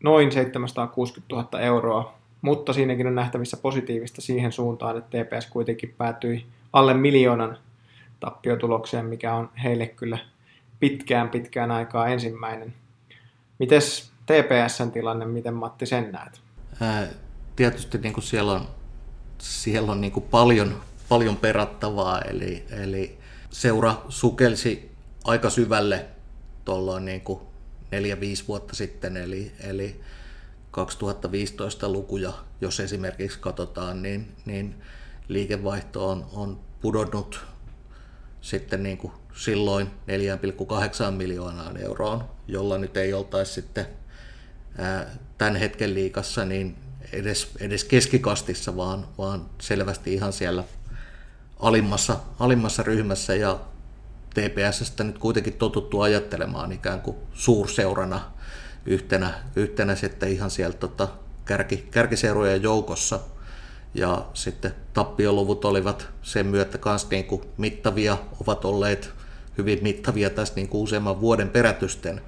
noin 0.04 0.32
760 0.32 1.34
000 1.34 1.60
euroa, 1.60 2.14
mutta 2.42 2.72
siinäkin 2.72 3.06
on 3.06 3.14
nähtävissä 3.14 3.56
positiivista 3.56 4.20
siihen 4.20 4.52
suuntaan, 4.52 4.98
että 4.98 5.18
TPS 5.18 5.46
kuitenkin 5.46 5.94
päätyi 5.98 6.46
alle 6.72 6.94
miljoonan 6.94 7.58
tappiotulokseen, 8.20 9.06
mikä 9.06 9.34
on 9.34 9.50
heille 9.64 9.86
kyllä 9.86 10.18
pitkään 10.80 11.28
pitkään 11.28 11.70
aikaa 11.70 12.08
ensimmäinen. 12.08 12.74
Mites 13.58 14.12
TPSn 14.26 14.90
tilanne, 14.90 15.26
miten 15.26 15.54
Matti 15.54 15.86
sen 15.86 16.12
näet? 16.12 16.40
Ää, 16.80 17.06
tietysti 17.56 17.98
niin 17.98 18.12
kuin 18.12 18.24
siellä 18.24 18.52
on, 18.52 18.68
siellä 19.38 19.92
on 19.92 20.00
niin 20.00 20.12
kuin 20.12 20.24
paljon, 20.30 20.82
paljon 21.08 21.36
perattavaa, 21.36 22.20
eli, 22.20 22.64
eli 22.70 23.18
seura 23.50 23.94
sukelsi 24.08 24.90
aika 25.24 25.50
syvälle 25.50 26.06
tuolloin 26.64 27.04
niin 27.04 27.20
kuin 27.20 27.40
neljä, 27.90 28.20
viisi 28.20 28.44
vuotta 28.48 28.76
sitten, 28.76 29.16
eli, 29.16 29.52
eli 29.60 30.00
2015 30.70 31.88
lukuja, 31.88 32.32
jos 32.60 32.80
esimerkiksi 32.80 33.38
katsotaan, 33.38 34.02
niin, 34.02 34.32
niin 34.44 34.74
liikevaihto 35.28 36.08
on, 36.08 36.26
on 36.32 36.60
pudonnut 36.80 37.46
sitten 38.40 38.82
niin 38.82 38.98
kuin 38.98 39.12
silloin 39.38 39.86
4,8 39.86 41.10
miljoonaan 41.10 41.76
euroon, 41.76 42.24
jolla 42.48 42.78
nyt 42.78 42.96
ei 42.96 43.12
oltaisi 43.12 43.52
sitten 43.52 43.86
tämän 45.38 45.56
hetken 45.56 45.94
liikassa 45.94 46.44
niin 46.44 46.76
edes, 47.12 47.50
edes 47.60 47.84
keskikastissa, 47.84 48.76
vaan, 48.76 49.08
vaan 49.18 49.46
selvästi 49.60 50.14
ihan 50.14 50.32
siellä 50.32 50.64
alimmassa, 51.60 52.16
alimmassa 52.38 52.82
ryhmässä 52.82 53.34
ja 53.34 53.60
TPSstä 54.34 55.04
nyt 55.04 55.18
kuitenkin 55.18 55.52
totuttu 55.52 56.00
ajattelemaan 56.00 56.72
ikään 56.72 57.00
kuin 57.00 57.16
suurseurana 57.32 58.20
yhtenä, 58.86 59.34
yhtenä 59.56 59.94
sitten 59.94 60.28
ihan 60.28 60.50
sieltä 60.50 60.78
tota, 60.78 61.08
kärki, 61.44 61.76
kärkiseurojen 61.90 62.62
joukossa. 62.62 63.20
Ja 63.94 64.26
sitten 64.34 64.74
tappioluvut 64.92 65.64
olivat 65.64 66.08
sen 66.22 66.46
myötä 66.46 66.78
myös 66.84 67.10
niin 67.10 67.24
kuin 67.24 67.42
mittavia, 67.56 68.18
ovat 68.40 68.64
olleet 68.64 69.17
hyvin 69.58 69.78
mittavia 69.82 70.30
tässä 70.30 70.54
niin 70.54 70.68
kuin 70.68 70.82
useamman 70.82 71.20
vuoden 71.20 71.48
perätysten, 71.48 72.20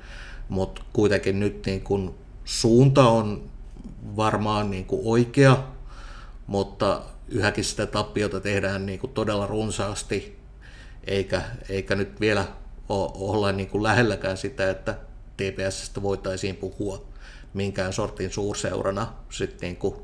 mutta 0.49 0.83
kuitenkin 0.93 1.41
nyt 1.41 1.67
niin 1.67 1.81
kuin 1.81 2.15
suunta 2.45 3.09
on 3.09 3.51
varmaan 4.17 4.71
niin 4.71 4.85
kuin 4.85 5.03
oikea, 5.05 5.65
mutta 6.47 7.03
yhäkin 7.29 7.65
sitä 7.65 7.87
tappiota 7.87 8.41
tehdään 8.41 8.87
niin 8.87 8.99
kuin 8.99 9.13
todella 9.13 9.47
runsaasti 9.47 10.39
eikä, 11.05 11.43
eikä 11.69 11.95
nyt 11.95 12.21
vielä 12.21 12.47
olla 12.89 13.53
niin 13.53 13.69
kuin 13.69 13.83
lähelläkään 13.83 14.37
sitä, 14.37 14.71
että 14.71 14.95
TPSstä 15.37 16.03
voitaisiin 16.03 16.57
puhua 16.57 17.05
minkään 17.55 17.93
sortin 17.93 18.33
suurseurana 18.33 19.13
sitten 19.31 19.67
niin 19.67 19.77
kuin 19.77 19.95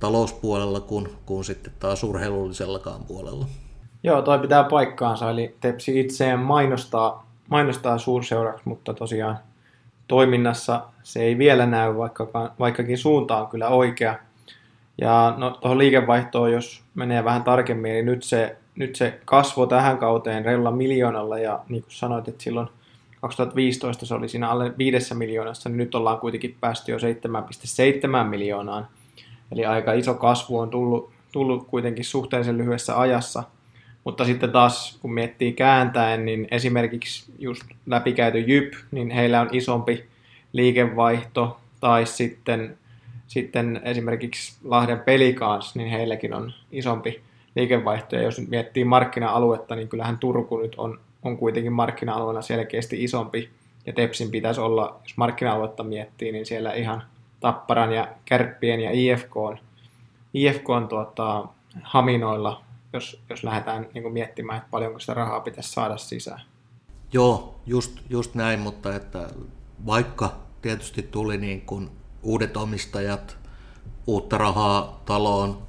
talouspuolella 0.00 0.80
kuin, 0.80 1.08
kuin 1.26 1.44
sitten 1.44 1.72
taas 1.78 2.04
urheilullisellakaan 2.04 3.04
puolella. 3.04 3.46
Joo, 4.06 4.22
toi 4.22 4.38
pitää 4.38 4.64
paikkaansa, 4.64 5.30
eli 5.30 5.54
Tepsi 5.60 6.00
itseään 6.00 6.38
mainostaa, 6.38 7.26
mainostaa 7.48 7.98
suurseuraksi, 7.98 8.62
mutta 8.64 8.94
tosiaan 8.94 9.38
toiminnassa 10.08 10.82
se 11.02 11.22
ei 11.22 11.38
vielä 11.38 11.66
näy, 11.66 11.96
vaikka, 11.96 12.52
vaikkakin 12.58 12.98
suunta 12.98 13.36
on 13.36 13.46
kyllä 13.46 13.68
oikea. 13.68 14.18
Ja 15.00 15.34
no, 15.36 15.50
tuohon 15.50 15.78
liikevaihtoon, 15.78 16.52
jos 16.52 16.82
menee 16.94 17.24
vähän 17.24 17.44
tarkemmin, 17.44 17.92
niin 17.92 18.06
nyt 18.06 18.22
se 18.22 18.56
nyt 18.76 18.96
se 18.96 19.20
kasvo 19.24 19.66
tähän 19.66 19.98
kauteen 19.98 20.44
reilulla 20.44 20.70
miljoonalla 20.70 21.38
ja 21.38 21.60
niin 21.68 21.82
kuin 21.82 21.92
sanoit, 21.92 22.28
että 22.28 22.44
silloin 22.44 22.68
2015 23.20 24.06
se 24.06 24.14
oli 24.14 24.28
siinä 24.28 24.48
alle 24.48 24.72
viidessä 24.78 25.14
miljoonassa, 25.14 25.68
niin 25.68 25.76
nyt 25.76 25.94
ollaan 25.94 26.18
kuitenkin 26.18 26.56
päästy 26.60 26.92
jo 26.92 26.98
7,7 26.98 28.28
miljoonaan. 28.28 28.88
Eli 29.52 29.66
aika 29.66 29.92
iso 29.92 30.14
kasvu 30.14 30.58
on 30.58 30.70
tullut, 30.70 31.10
tullut 31.32 31.66
kuitenkin 31.66 32.04
suhteellisen 32.04 32.58
lyhyessä 32.58 33.00
ajassa. 33.00 33.42
Mutta 34.06 34.24
sitten 34.24 34.52
taas, 34.52 34.98
kun 35.02 35.14
miettii 35.14 35.52
kääntäen, 35.52 36.24
niin 36.24 36.48
esimerkiksi 36.50 37.32
just 37.38 37.62
läpikäyty 37.86 38.38
Jyp, 38.38 38.72
niin 38.90 39.10
heillä 39.10 39.40
on 39.40 39.48
isompi 39.52 40.04
liikevaihto, 40.52 41.60
tai 41.80 42.06
sitten, 42.06 42.78
sitten 43.26 43.80
esimerkiksi 43.84 44.56
Lahden 44.64 45.00
Pelikans, 45.00 45.74
niin 45.74 45.88
heilläkin 45.88 46.34
on 46.34 46.52
isompi 46.72 47.22
liikevaihtoja. 47.56 48.22
Jos 48.22 48.38
nyt 48.38 48.48
miettii 48.48 48.84
markkina-aluetta, 48.84 49.76
niin 49.76 49.88
kyllähän 49.88 50.18
Turku 50.18 50.58
nyt 50.58 50.74
on, 50.76 51.00
on 51.22 51.36
kuitenkin 51.36 51.72
markkina-alueena 51.72 52.42
selkeästi 52.42 53.04
isompi. 53.04 53.50
Ja 53.86 53.92
Tepsin 53.92 54.30
pitäisi 54.30 54.60
olla, 54.60 55.00
jos 55.02 55.16
markkina-aluetta 55.16 55.82
miettii, 55.82 56.32
niin 56.32 56.46
siellä 56.46 56.72
ihan 56.72 57.02
Tapparan 57.40 57.92
ja 57.92 58.08
Kärppien 58.24 58.80
ja 58.80 58.90
IFK 58.92 59.36
on, 59.36 59.58
IFK 60.34 60.70
on 60.70 60.88
tuota, 60.88 61.44
haminoilla, 61.82 62.65
jos, 62.92 63.22
jos 63.30 63.44
lähdetään 63.44 63.88
niin 63.94 64.12
miettimään, 64.12 64.58
että 64.58 64.70
paljonko 64.70 64.98
sitä 64.98 65.14
rahaa 65.14 65.40
pitäisi 65.40 65.72
saada 65.72 65.96
sisään. 65.96 66.40
Joo, 67.12 67.60
just, 67.66 67.98
just 68.10 68.34
näin, 68.34 68.60
mutta 68.60 68.94
että 68.96 69.28
vaikka 69.86 70.36
tietysti 70.62 71.02
tuli 71.02 71.38
niin 71.38 71.60
kuin 71.60 71.90
uudet 72.22 72.56
omistajat, 72.56 73.36
uutta 74.06 74.38
rahaa 74.38 75.02
taloon, 75.04 75.66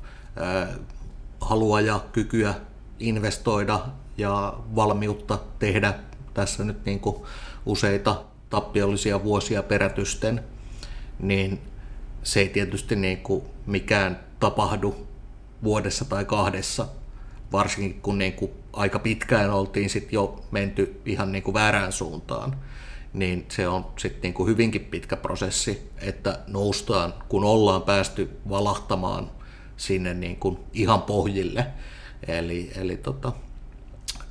halua 1.41 1.81
ja 1.81 2.00
kykyä 2.12 2.53
investoida 3.00 3.79
ja 4.17 4.53
valmiutta 4.75 5.39
tehdä 5.59 5.93
tässä 6.33 6.63
nyt 6.63 6.86
niin 6.86 7.00
kuin 7.00 7.15
useita 7.65 8.24
tappiollisia 8.50 9.24
vuosia 9.24 9.63
perätysten, 9.63 10.43
niin 11.19 11.62
se 12.24 12.39
ei 12.39 12.50
tietysti 12.50 12.95
niin 12.95 13.17
kuin 13.17 13.43
mikään 13.65 14.19
tapahdu 14.39 15.07
vuodessa 15.63 16.05
tai 16.05 16.25
kahdessa, 16.25 16.88
varsinkin 17.51 18.01
kun 18.01 18.18
niin 18.18 18.34
kuin 18.34 18.51
aika 18.74 19.00
pitkään 19.00 19.50
oltiin 19.50 19.89
sit 19.89 20.13
jo 20.13 20.44
menty 20.51 21.01
ihan 21.06 21.32
niin 21.32 21.44
kuin 21.44 21.54
väärään 21.54 21.92
suuntaan, 21.92 22.56
niin 23.13 23.46
se 23.50 23.68
on 23.68 23.86
sitten 23.98 24.22
niin 24.22 24.34
kuin 24.34 24.50
hyvinkin 24.50 24.86
pitkä 24.86 25.16
prosessi, 25.16 25.89
että 26.01 26.39
noustaan, 26.48 27.13
kun 27.30 27.44
ollaan 27.44 27.82
päästy 27.82 28.30
valahtamaan 28.50 29.32
sinne 29.77 30.13
niin 30.13 30.36
kuin 30.36 30.58
ihan 30.74 31.01
pohjille. 31.01 31.68
Eli, 32.27 32.72
eli 32.75 32.98
tota, 32.98 33.32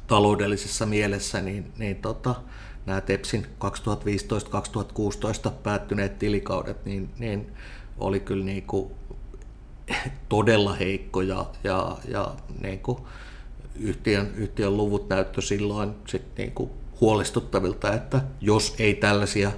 taloudellisessa 0.07 0.87
mielessä 0.87 1.41
niin, 1.41 1.73
niin 1.79 1.97
tota, 1.97 2.35
nämä 2.87 3.01
Tepsin 3.01 3.47
2015-2016 5.49 5.51
päättyneet 5.63 6.19
tilikaudet, 6.19 6.85
niin, 6.85 7.11
niin 7.19 7.53
oli 7.99 8.21
kyllä 8.21 8.45
niin 8.45 8.63
kuin 8.63 8.91
todella 10.29 10.75
heikko 10.75 11.21
ja, 11.23 11.47
ja, 11.65 11.97
ja 12.09 12.35
niin 12.63 12.79
kuin 12.79 12.99
yhtiön, 13.81 14.31
yhtiön 14.37 14.77
luvut 14.77 15.09
näyttö 15.09 15.41
silloin 15.41 15.95
sit 16.07 16.23
niin 16.39 16.53
kuin 16.53 16.71
huolestuttavilta, 17.01 17.93
että 17.93 18.21
jos 18.41 18.75
ei 18.79 18.95
tällaisia 18.95 19.51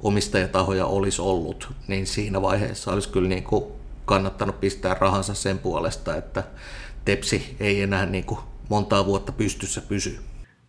omistajatahoja 0.00 0.86
olisi 0.86 1.22
ollut, 1.22 1.72
niin 1.88 2.06
siinä 2.06 2.42
vaiheessa 2.42 2.92
olisi 2.92 3.08
kyllä 3.08 3.28
niin 3.28 3.44
kuin 3.44 3.64
kannattanut 4.04 4.60
pistää 4.60 4.94
rahansa 5.00 5.34
sen 5.34 5.58
puolesta, 5.58 6.16
että 6.16 6.44
Tepsi 7.04 7.56
ei 7.60 7.82
enää 7.82 8.06
niin 8.06 8.24
kuin 8.24 8.40
montaa 8.68 9.06
vuotta 9.06 9.32
pystyssä 9.32 9.80
pysy. 9.80 10.18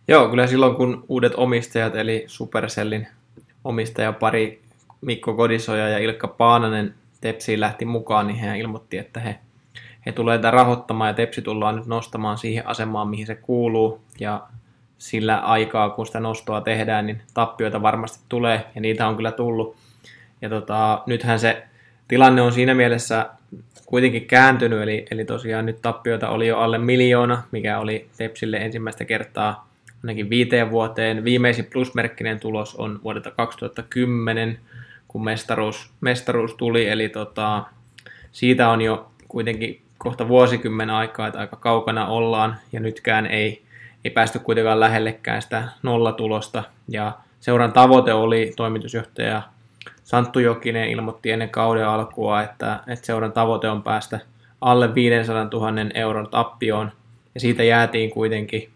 Joo, 0.08 0.28
kyllä 0.28 0.46
silloin 0.46 0.76
kun 0.76 1.04
uudet 1.08 1.32
omistajat, 1.36 1.94
eli 1.94 2.24
Supercellin 2.26 3.08
omistajapari 3.64 4.62
Mikko 5.00 5.34
Kodisoja 5.34 5.88
ja 5.88 5.98
Ilkka 5.98 6.28
Paananen 6.28 6.94
Tepsiin 7.20 7.60
lähti 7.60 7.84
mukaan, 7.84 8.26
niin 8.26 8.38
he 8.38 8.58
ilmoitti, 8.58 8.98
että 8.98 9.20
he, 9.20 9.38
he 10.06 10.12
tulee 10.12 10.38
tätä 10.38 10.50
rahoittamaan 10.50 11.08
ja 11.08 11.14
Tepsi 11.14 11.42
tullaan 11.42 11.76
nyt 11.76 11.86
nostamaan 11.86 12.38
siihen 12.38 12.66
asemaan, 12.66 13.08
mihin 13.08 13.26
se 13.26 13.34
kuuluu. 13.34 14.00
Ja 14.20 14.42
sillä 14.98 15.38
aikaa, 15.38 15.90
kun 15.90 16.06
sitä 16.06 16.20
nostoa 16.20 16.60
tehdään, 16.60 17.06
niin 17.06 17.22
tappioita 17.34 17.82
varmasti 17.82 18.24
tulee 18.28 18.64
ja 18.74 18.80
niitä 18.80 19.08
on 19.08 19.16
kyllä 19.16 19.32
tullut. 19.32 19.76
Ja 20.42 20.48
tota, 20.48 21.02
nythän 21.06 21.38
se 21.38 21.62
tilanne 22.08 22.42
on 22.42 22.52
siinä 22.52 22.74
mielessä 22.74 23.26
kuitenkin 23.86 24.26
kääntynyt, 24.26 24.82
eli, 24.82 25.06
eli 25.10 25.24
tosiaan 25.24 25.66
nyt 25.66 25.82
tappioita 25.82 26.28
oli 26.28 26.46
jo 26.46 26.58
alle 26.58 26.78
miljoona, 26.78 27.42
mikä 27.50 27.78
oli 27.78 28.08
Tepsille 28.16 28.56
ensimmäistä 28.56 29.04
kertaa 29.04 29.68
ainakin 30.02 30.30
viiteen 30.30 30.70
vuoteen. 30.70 31.24
Viimeisin 31.24 31.68
plusmerkkinen 31.72 32.40
tulos 32.40 32.74
on 32.74 33.00
vuodelta 33.04 33.30
2010, 33.30 34.58
kun 35.10 35.24
mestaruus, 35.24 35.90
mestaruus 36.00 36.54
tuli, 36.54 36.88
eli 36.88 37.08
tota, 37.08 37.64
siitä 38.32 38.68
on 38.68 38.80
jo 38.80 39.10
kuitenkin 39.28 39.82
kohta 39.98 40.28
vuosikymmen 40.28 40.90
aikaa, 40.90 41.26
että 41.26 41.40
aika 41.40 41.56
kaukana 41.56 42.06
ollaan, 42.06 42.56
ja 42.72 42.80
nytkään 42.80 43.26
ei, 43.26 43.62
ei 44.04 44.10
päästy 44.10 44.38
kuitenkaan 44.38 44.80
lähellekään 44.80 45.42
sitä 45.42 45.68
nollatulosta, 45.82 46.62
ja 46.88 47.12
seuran 47.40 47.72
tavoite 47.72 48.12
oli 48.12 48.52
toimitusjohtaja 48.56 49.42
Santtu 50.04 50.38
Jokinen 50.38 50.88
ilmoitti 50.88 51.30
ennen 51.30 51.50
kauden 51.50 51.86
alkua, 51.86 52.42
että, 52.42 52.80
että 52.86 53.06
seuran 53.06 53.32
tavoite 53.32 53.68
on 53.68 53.82
päästä 53.82 54.20
alle 54.60 54.94
500 54.94 55.44
000 55.44 55.72
euron 55.94 56.28
tappioon, 56.30 56.92
ja 57.34 57.40
siitä 57.40 57.62
jäätiin 57.62 58.10
kuitenkin 58.10 58.70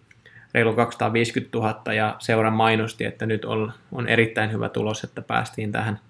reilu 0.54 0.72
250 0.72 1.58
000, 1.58 1.94
ja 1.94 2.16
seura 2.18 2.50
mainosti, 2.50 3.04
että 3.04 3.26
nyt 3.26 3.44
on, 3.44 3.72
on 3.92 4.08
erittäin 4.08 4.52
hyvä 4.52 4.68
tulos, 4.68 5.04
että 5.04 5.22
päästiin 5.22 5.72
tähän, 5.72 6.00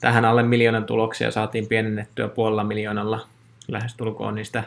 tähän 0.00 0.24
alle 0.24 0.42
miljoonan 0.42 0.84
tuloksia 0.84 1.30
saatiin 1.30 1.66
pienennettyä 1.66 2.28
puolella 2.28 2.64
miljoonalla 2.64 3.26
lähestulkoon 3.68 4.34
niistä 4.34 4.64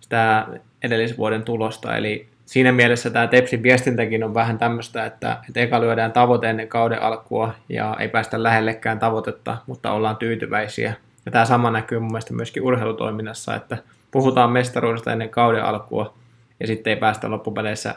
sitä 0.00 0.46
edellisvuoden 0.82 1.42
tulosta, 1.42 1.96
eli 1.96 2.28
siinä 2.46 2.72
mielessä 2.72 3.10
tämä 3.10 3.26
Tepsin 3.26 3.62
viestintäkin 3.62 4.24
on 4.24 4.34
vähän 4.34 4.58
tämmöistä, 4.58 5.06
että, 5.06 5.38
että 5.48 5.60
eka 5.60 5.80
lyödään 5.80 6.12
tavoite 6.12 6.50
ennen 6.50 6.68
kauden 6.68 7.02
alkua 7.02 7.54
ja 7.68 7.96
ei 7.98 8.08
päästä 8.08 8.42
lähellekään 8.42 8.98
tavoitetta, 8.98 9.58
mutta 9.66 9.92
ollaan 9.92 10.16
tyytyväisiä. 10.16 10.94
Ja 11.26 11.32
tämä 11.32 11.44
sama 11.44 11.70
näkyy 11.70 11.98
mun 11.98 12.12
mielestä 12.12 12.34
myöskin 12.34 12.62
urheilutoiminnassa, 12.62 13.54
että 13.54 13.78
puhutaan 14.10 14.50
mestaruudesta 14.50 15.12
ennen 15.12 15.30
kauden 15.30 15.64
alkua 15.64 16.14
ja 16.60 16.66
sitten 16.66 16.90
ei 16.90 16.96
päästä 16.96 17.30
loppupeleissä 17.30 17.94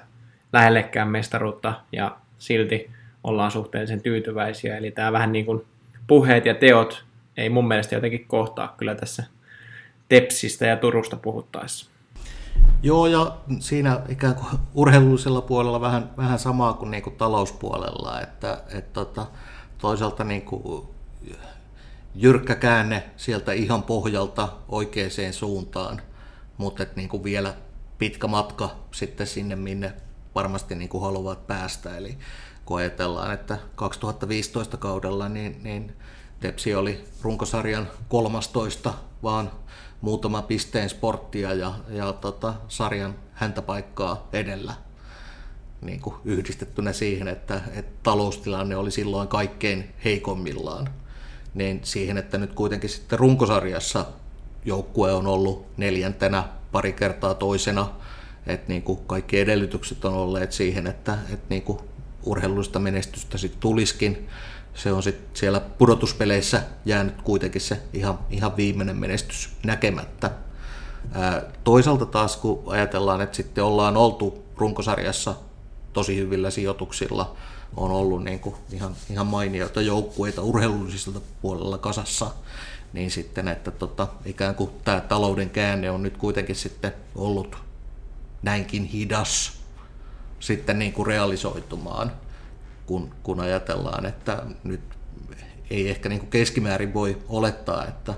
lähellekään 0.53 1.07
mestaruutta 1.07 1.73
ja 1.91 2.17
silti 2.37 2.89
ollaan 3.23 3.51
suhteellisen 3.51 4.01
tyytyväisiä. 4.01 4.77
Eli 4.77 4.91
tämä 4.91 5.11
vähän 5.11 5.31
niin 5.31 5.45
kuin 5.45 5.65
puheet 6.07 6.45
ja 6.45 6.55
teot 6.55 7.05
ei 7.37 7.49
mun 7.49 7.67
mielestä 7.67 7.95
jotenkin 7.95 8.25
kohtaa 8.27 8.75
kyllä 8.77 8.95
tässä 8.95 9.23
Tepsistä 10.09 10.65
ja 10.65 10.77
Turusta 10.77 11.17
puhuttaessa. 11.17 11.89
Joo, 12.83 13.07
ja 13.07 13.37
siinä 13.59 13.99
ikään 14.09 14.35
kuin 14.35 14.47
urheilullisella 14.73 15.41
puolella 15.41 15.81
vähän, 15.81 16.11
vähän 16.17 16.39
samaa 16.39 16.73
kuin, 16.73 16.91
niin 16.91 17.03
kuin 17.03 17.15
talouspuolella, 17.15 18.21
että, 18.21 18.63
että 18.69 18.93
tota, 18.93 19.25
toisaalta 19.77 20.23
niin 20.23 20.41
kuin 20.41 20.87
jyrkkä 22.15 22.55
käänne 22.55 23.03
sieltä 23.17 23.51
ihan 23.51 23.83
pohjalta 23.83 24.49
oikeaan 24.69 25.11
suuntaan, 25.31 26.01
mutta 26.57 26.83
että 26.83 26.95
niin 26.95 27.09
kuin 27.09 27.23
vielä 27.23 27.53
pitkä 27.97 28.27
matka 28.27 28.69
sitten 28.91 29.27
sinne, 29.27 29.55
minne 29.55 29.93
varmasti 30.35 30.75
niin 30.75 30.89
kuin 30.89 31.03
haluavat 31.03 31.47
päästä. 31.47 31.97
Eli 31.97 32.17
kun 32.65 32.77
ajatellaan, 32.77 33.33
että 33.33 33.57
2015 33.75 34.77
kaudella 34.77 35.29
niin, 35.29 35.59
niin 35.63 35.93
Tepsi 36.39 36.75
oli 36.75 37.05
runkosarjan 37.21 37.87
13, 38.09 38.93
vaan 39.23 39.51
muutama 40.01 40.41
pisteen 40.41 40.89
sporttia 40.89 41.53
ja, 41.53 41.73
ja 41.89 42.13
tota, 42.13 42.53
sarjan 42.67 43.15
häntäpaikkaa 43.33 44.27
edellä 44.33 44.73
niin 45.81 45.99
kuin 45.99 46.15
yhdistettynä 46.25 46.93
siihen, 46.93 47.27
että, 47.27 47.61
että 47.73 47.91
taloustilanne 48.03 48.75
oli 48.75 48.91
silloin 48.91 49.27
kaikkein 49.27 49.93
heikommillaan. 50.05 50.89
Niin 51.53 51.79
siihen, 51.83 52.17
että 52.17 52.37
nyt 52.37 52.53
kuitenkin 52.53 52.89
sitten 52.89 53.19
runkosarjassa 53.19 54.05
joukkue 54.65 55.13
on 55.13 55.27
ollut 55.27 55.65
neljäntenä, 55.77 56.43
pari 56.71 56.93
kertaa 56.93 57.33
toisena, 57.33 57.89
että 58.47 58.67
niin 58.67 58.81
kuin 58.81 58.99
kaikki 59.07 59.39
edellytykset 59.39 60.05
on 60.05 60.13
olleet 60.13 60.51
siihen, 60.51 60.87
että, 60.87 61.17
että 61.33 61.45
niin 61.49 61.61
kuin 61.61 61.79
urheilullista 62.25 62.79
menestystä 62.79 63.37
sitten 63.37 63.59
tulisikin 63.59 64.29
se 64.75 64.91
on 64.91 65.03
sitten 65.03 65.29
siellä 65.33 65.59
pudotuspeleissä 65.59 66.63
jäänyt 66.85 67.21
kuitenkin 67.21 67.61
se 67.61 67.79
ihan, 67.93 68.19
ihan 68.29 68.57
viimeinen 68.57 68.97
menestys 68.97 69.49
näkemättä. 69.65 70.31
Toisaalta 71.63 72.05
taas 72.05 72.37
kun 72.37 72.63
ajatellaan, 72.67 73.21
että 73.21 73.37
sitten 73.37 73.63
ollaan 73.63 73.97
oltu 73.97 74.43
runkosarjassa 74.57 75.35
tosi 75.93 76.17
hyvillä 76.17 76.49
sijoituksilla, 76.49 77.35
on 77.77 77.91
ollut 77.91 78.23
niin 78.23 78.39
kuin 78.39 78.55
ihan, 78.71 78.95
ihan 79.09 79.27
mainioita 79.27 79.81
joukkueita 79.81 80.41
urheilullisilta 80.41 81.21
puolella 81.41 81.77
kasassa, 81.77 82.31
niin 82.93 83.11
sitten, 83.11 83.47
että 83.47 83.71
tota, 83.71 84.07
ikään 84.25 84.55
kuin 84.55 84.69
tämä 84.83 85.01
talouden 85.01 85.49
käänne 85.49 85.91
on 85.91 86.03
nyt 86.03 86.17
kuitenkin 86.17 86.55
sitten 86.55 86.93
ollut 87.15 87.57
näinkin 88.43 88.85
hidas 88.85 89.64
sitten 90.39 90.79
niin 90.79 90.93
kuin 90.93 91.07
realisoitumaan 91.07 92.11
kun, 92.85 93.15
kun 93.23 93.39
ajatellaan, 93.39 94.05
että 94.05 94.43
nyt 94.63 94.81
ei 95.69 95.89
ehkä 95.89 96.09
niin 96.09 96.19
kuin 96.19 96.29
keskimäärin 96.29 96.93
voi 96.93 97.17
olettaa, 97.29 97.87
että 97.87 98.13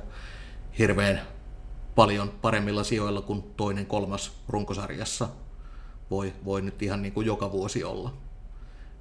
hirveän 0.80 1.22
paljon 1.96 2.32
paremmilla 2.42 2.84
sijoilla 2.84 3.22
kuin 3.22 3.44
toinen 3.58 3.86
kolmas 3.86 4.44
runkosarjassa 4.48 5.28
voi, 6.12 6.34
voi 6.46 6.62
nyt 6.62 6.82
ihan 6.82 7.02
niin 7.02 7.14
kuin 7.14 7.28
joka 7.28 7.52
vuosi 7.52 7.84
olla. 7.84 8.14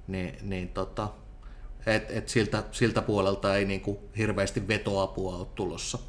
Niin, 0.07 0.37
niin 0.41 0.69
tota, 0.69 1.09
et, 1.85 2.11
et 2.11 2.29
siltä, 2.29 2.63
siltä 2.71 3.01
puolelta 3.01 3.55
ei 3.55 3.65
niin 3.65 3.81
kuin 3.81 3.97
hirveästi 4.17 4.67
vetoapua 4.67 5.35
ole 5.35 5.47
tulossa. 5.55 5.99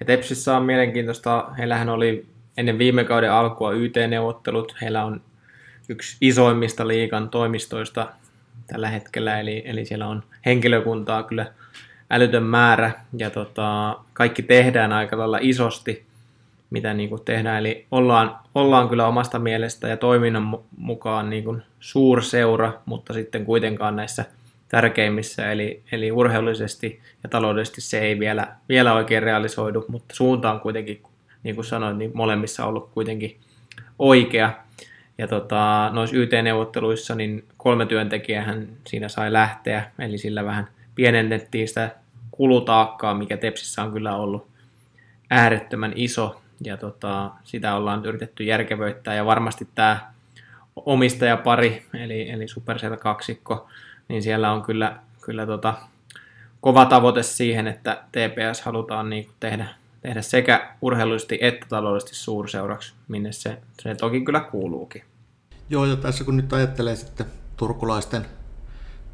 Ja 0.00 0.06
Tepsissä 0.06 0.56
on 0.56 0.62
mielenkiintoista, 0.62 1.50
heillähän 1.58 1.88
oli 1.88 2.26
ennen 2.56 2.78
viime 2.78 3.04
kauden 3.04 3.32
alkua 3.32 3.72
YT-neuvottelut, 3.72 4.76
heillä 4.80 5.04
on 5.04 5.20
yksi 5.88 6.16
isoimmista 6.20 6.88
liikan 6.88 7.28
toimistoista 7.28 8.08
tällä 8.66 8.88
hetkellä, 8.88 9.40
eli, 9.40 9.62
eli 9.64 9.84
siellä 9.84 10.06
on 10.06 10.22
henkilökuntaa 10.46 11.22
kyllä 11.22 11.52
älytön 12.10 12.42
määrä, 12.42 12.92
ja 13.18 13.30
tota, 13.30 13.98
kaikki 14.12 14.42
tehdään 14.42 14.92
aika 14.92 15.18
lailla 15.18 15.38
isosti, 15.40 16.06
mitä 16.70 16.94
niin 16.94 17.08
kuin 17.08 17.24
tehdään, 17.24 17.58
eli 17.58 17.86
ollaan, 17.90 18.36
ollaan 18.54 18.88
kyllä 18.88 19.06
omasta 19.06 19.38
mielestä 19.38 19.88
ja 19.88 19.96
toiminnan 19.96 20.58
mukaan 20.76 21.30
niin 21.30 21.44
kuin 21.44 21.62
suurseura, 21.80 22.72
mutta 22.86 23.12
sitten 23.12 23.44
kuitenkaan 23.44 23.96
näissä 23.96 24.24
tärkeimmissä, 24.68 25.52
eli, 25.52 25.82
eli 25.92 26.12
urheilullisesti 26.12 27.00
ja 27.22 27.28
taloudellisesti 27.28 27.80
se 27.80 28.00
ei 28.00 28.18
vielä, 28.18 28.48
vielä 28.68 28.94
oikein 28.94 29.22
realisoidu, 29.22 29.84
mutta 29.88 30.14
suunta 30.14 30.52
on 30.52 30.60
kuitenkin, 30.60 31.02
niin 31.42 31.54
kuin 31.54 31.64
sanoin, 31.64 31.98
niin 31.98 32.10
molemmissa 32.14 32.64
ollut 32.66 32.90
kuitenkin 32.94 33.36
oikea. 33.98 34.65
Ja 35.18 35.28
tota, 35.28 35.90
noissa 35.92 36.16
YT-neuvotteluissa 36.16 37.14
niin 37.14 37.44
kolme 37.56 37.86
työntekijähän 37.86 38.68
siinä 38.86 39.08
sai 39.08 39.32
lähteä, 39.32 39.90
eli 39.98 40.18
sillä 40.18 40.44
vähän 40.44 40.68
pienennettiin 40.94 41.68
sitä 41.68 41.90
kulutaakkaa, 42.30 43.14
mikä 43.14 43.36
Tepsissä 43.36 43.82
on 43.82 43.92
kyllä 43.92 44.16
ollut 44.16 44.48
äärettömän 45.30 45.92
iso, 45.96 46.42
ja 46.64 46.76
tota, 46.76 47.30
sitä 47.44 47.74
ollaan 47.74 48.04
yritetty 48.04 48.44
järkevöittää, 48.44 49.14
ja 49.14 49.26
varmasti 49.26 49.68
tämä 49.74 50.12
omistajapari, 50.76 51.86
eli, 51.94 52.30
eli 52.30 52.48
Supercell 52.48 52.96
kaksikko, 52.96 53.68
niin 54.08 54.22
siellä 54.22 54.52
on 54.52 54.62
kyllä, 54.62 54.96
kyllä 55.20 55.46
tota, 55.46 55.74
kova 56.60 56.84
tavoite 56.84 57.22
siihen, 57.22 57.66
että 57.66 58.02
TPS 58.12 58.60
halutaan 58.60 59.10
niin 59.10 59.30
tehdä, 59.40 59.68
tehdä 60.06 60.22
sekä 60.22 60.74
urheilullisesti 60.82 61.38
että 61.40 61.66
taloudellisesti 61.68 62.14
suurseuraksi, 62.14 62.94
minne 63.08 63.32
se, 63.32 63.58
se 63.82 63.94
toki 63.94 64.20
kyllä 64.20 64.40
kuuluukin. 64.40 65.02
Joo, 65.70 65.84
ja 65.84 65.96
tässä 65.96 66.24
kun 66.24 66.36
nyt 66.36 66.52
ajattelee 66.52 66.96
sitten 66.96 67.26
turkulaisten 67.56 68.26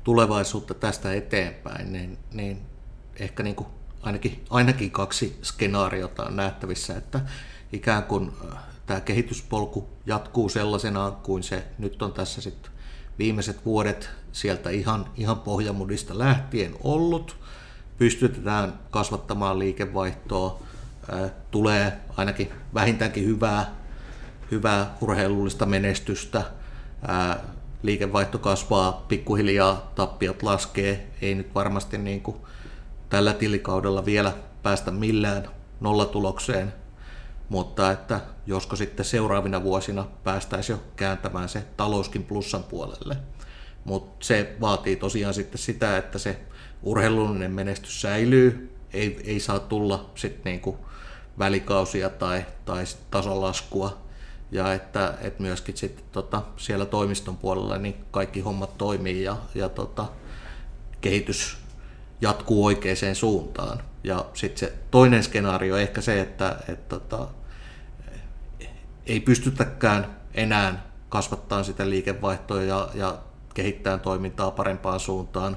tulevaisuutta 0.04 0.74
tästä 0.74 1.14
eteenpäin, 1.14 1.92
niin, 1.92 2.18
niin 2.32 2.62
ehkä 3.16 3.42
niin 3.42 3.56
kuin 3.56 3.68
ainakin, 4.02 4.44
ainakin 4.50 4.90
kaksi 4.90 5.38
skenaariota 5.42 6.24
on 6.24 6.36
nähtävissä, 6.36 6.96
että 6.96 7.20
ikään 7.72 8.02
kuin 8.02 8.32
äh, 8.52 8.58
tämä 8.86 9.00
kehityspolku 9.00 9.88
jatkuu 10.06 10.48
sellaisena 10.48 11.10
kuin 11.10 11.42
se 11.42 11.64
nyt 11.78 12.02
on 12.02 12.12
tässä 12.12 12.40
sitten 12.40 12.72
viimeiset 13.18 13.66
vuodet 13.66 14.10
sieltä 14.32 14.70
ihan, 14.70 15.06
ihan 15.16 15.40
pohjamudista 15.40 16.18
lähtien 16.18 16.74
ollut. 16.82 17.36
Pystytetään 17.98 18.80
kasvattamaan 18.90 19.58
liikevaihtoa, 19.58 20.62
tulee 21.50 21.92
ainakin 22.16 22.52
vähintäänkin 22.74 23.24
hyvää, 23.24 23.74
hyvää 24.50 24.96
urheilullista 25.00 25.66
menestystä, 25.66 26.42
liikevaihto 27.82 28.38
kasvaa, 28.38 29.04
pikkuhiljaa 29.08 29.92
tappiot 29.94 30.42
laskee, 30.42 31.10
ei 31.22 31.34
nyt 31.34 31.54
varmasti 31.54 31.98
niin 31.98 32.20
kuin 32.20 32.36
tällä 33.08 33.32
tilikaudella 33.32 34.04
vielä 34.04 34.32
päästä 34.62 34.90
millään 34.90 35.48
nollatulokseen, 35.80 36.72
mutta 37.48 37.90
että 37.90 38.20
josko 38.46 38.76
sitten 38.76 39.04
seuraavina 39.04 39.62
vuosina 39.62 40.06
päästäisiin 40.24 40.76
jo 40.76 40.82
kääntämään 40.96 41.48
se 41.48 41.64
talouskin 41.76 42.24
plussan 42.24 42.64
puolelle. 42.64 43.16
Mutta 43.84 44.26
se 44.26 44.56
vaatii 44.60 44.96
tosiaan 44.96 45.34
sitten 45.34 45.58
sitä, 45.58 45.96
että 45.96 46.18
se 46.18 46.40
urheilullinen 46.82 47.52
menestys 47.52 48.00
säilyy, 48.00 48.76
ei, 48.92 49.20
ei 49.24 49.40
saa 49.40 49.58
tulla 49.58 50.10
sitten 50.14 50.52
niinku 50.52 50.78
välikausia 51.38 52.10
tai, 52.10 52.44
tai 52.64 52.84
tasolaskua, 53.10 53.98
ja 54.50 54.72
että, 54.72 55.14
että 55.20 55.42
myöskin 55.42 55.76
sitten 55.76 56.04
tota, 56.12 56.42
siellä 56.56 56.86
toimiston 56.86 57.36
puolella 57.36 57.78
niin 57.78 58.04
kaikki 58.10 58.40
hommat 58.40 58.78
toimii 58.78 59.22
ja, 59.22 59.36
ja 59.54 59.68
tota, 59.68 60.06
kehitys 61.00 61.56
jatkuu 62.20 62.64
oikeaan 62.64 63.14
suuntaan. 63.14 63.82
Ja 64.04 64.24
sitten 64.34 64.58
se 64.58 64.72
toinen 64.90 65.22
skenaario 65.22 65.76
ehkä 65.76 66.00
se, 66.00 66.20
että, 66.20 66.56
että 66.68 66.98
tota, 66.98 67.28
ei 69.06 69.20
pystytäkään 69.20 70.16
enää 70.34 70.86
kasvattaa 71.08 71.62
sitä 71.62 71.90
liikevaihtoa 71.90 72.62
ja, 72.62 72.88
ja 72.94 73.18
kehittää 73.54 73.98
toimintaa 73.98 74.50
parempaan 74.50 75.00
suuntaan. 75.00 75.56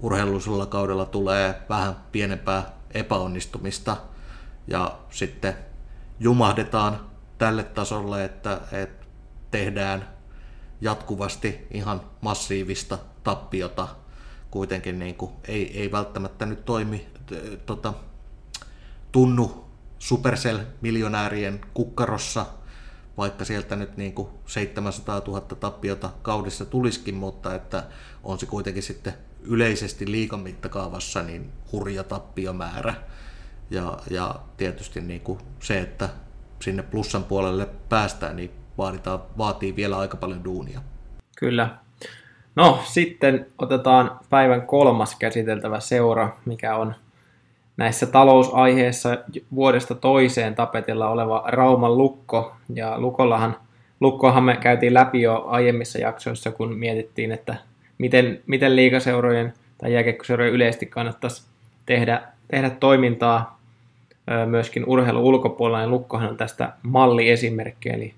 Urheilullisella 0.00 0.66
kaudella 0.66 1.04
tulee 1.04 1.62
vähän 1.68 1.96
pienempää 2.12 2.70
epäonnistumista 2.94 3.96
ja 4.66 4.98
sitten 5.10 5.54
jumahdetaan 6.20 7.10
tälle 7.38 7.64
tasolle, 7.64 8.24
että, 8.24 8.60
että 8.72 9.06
tehdään 9.50 10.08
jatkuvasti 10.80 11.66
ihan 11.70 12.00
massiivista 12.20 12.98
tappiota 13.24 13.88
kuitenkin 14.50 14.98
niin 14.98 15.14
kuin, 15.14 15.32
ei, 15.48 15.80
ei 15.80 15.92
välttämättä 15.92 16.46
nyt 16.46 16.64
toimi, 16.64 17.08
tota, 17.66 17.94
tunnu 19.12 19.64
Supercell-miljonäärien 19.98 21.60
kukkarossa, 21.74 22.46
vaikka 23.16 23.44
sieltä 23.44 23.76
nyt 23.76 23.96
niin 23.96 24.12
kuin 24.12 24.28
700 24.46 25.22
000 25.26 25.40
tappiota 25.40 26.10
kaudessa 26.22 26.64
tulisikin, 26.64 27.14
mutta 27.14 27.54
että 27.54 27.84
on 28.24 28.38
se 28.38 28.46
kuitenkin 28.46 28.82
sitten 28.82 29.14
yleisesti 29.42 30.10
liikan 30.10 30.40
mittakaavassa 30.40 31.22
niin 31.22 31.52
hurja 31.72 32.04
tappiomäärä. 32.04 32.94
Ja, 33.70 33.98
ja 34.10 34.34
tietysti 34.56 35.00
niin 35.00 35.20
kuin 35.20 35.38
se, 35.60 35.80
että 35.80 36.08
sinne 36.60 36.82
plussan 36.82 37.24
puolelle 37.24 37.68
päästään, 37.88 38.36
niin 38.36 38.50
vaaditaan, 38.78 39.20
vaatii 39.38 39.76
vielä 39.76 39.98
aika 39.98 40.16
paljon 40.16 40.44
duunia. 40.44 40.80
Kyllä, 41.36 41.78
No, 42.56 42.78
sitten 42.84 43.46
otetaan 43.58 44.18
päivän 44.30 44.62
kolmas 44.62 45.16
käsiteltävä 45.16 45.80
seura, 45.80 46.36
mikä 46.44 46.76
on 46.76 46.94
näissä 47.76 48.06
talousaiheissa 48.06 49.18
vuodesta 49.54 49.94
toiseen 49.94 50.54
tapetilla 50.54 51.08
oleva 51.08 51.44
Rauman 51.46 51.98
lukko. 51.98 52.56
Ja 52.74 53.00
lukollahan, 53.00 53.56
lukkohan 54.00 54.42
me 54.42 54.56
käytiin 54.56 54.94
läpi 54.94 55.22
jo 55.22 55.44
aiemmissa 55.46 55.98
jaksoissa, 55.98 56.50
kun 56.50 56.74
mietittiin, 56.78 57.32
että 57.32 57.56
miten, 57.98 58.40
miten 58.46 58.76
liikaseurojen 58.76 59.52
tai 59.78 59.92
jääkiekkoseurojen 59.92 60.52
yleisesti 60.52 60.86
kannattaisi 60.86 61.46
tehdä, 61.86 62.22
tehdä 62.48 62.70
toimintaa 62.70 63.59
myöskin 64.46 64.84
urheilu 64.86 65.28
ulkopuolella, 65.28 65.80
niin 65.80 65.90
Lukkohan 65.90 66.28
on 66.28 66.36
tästä 66.36 66.72
malliesimerkki, 66.82 67.88
eli 67.88 68.14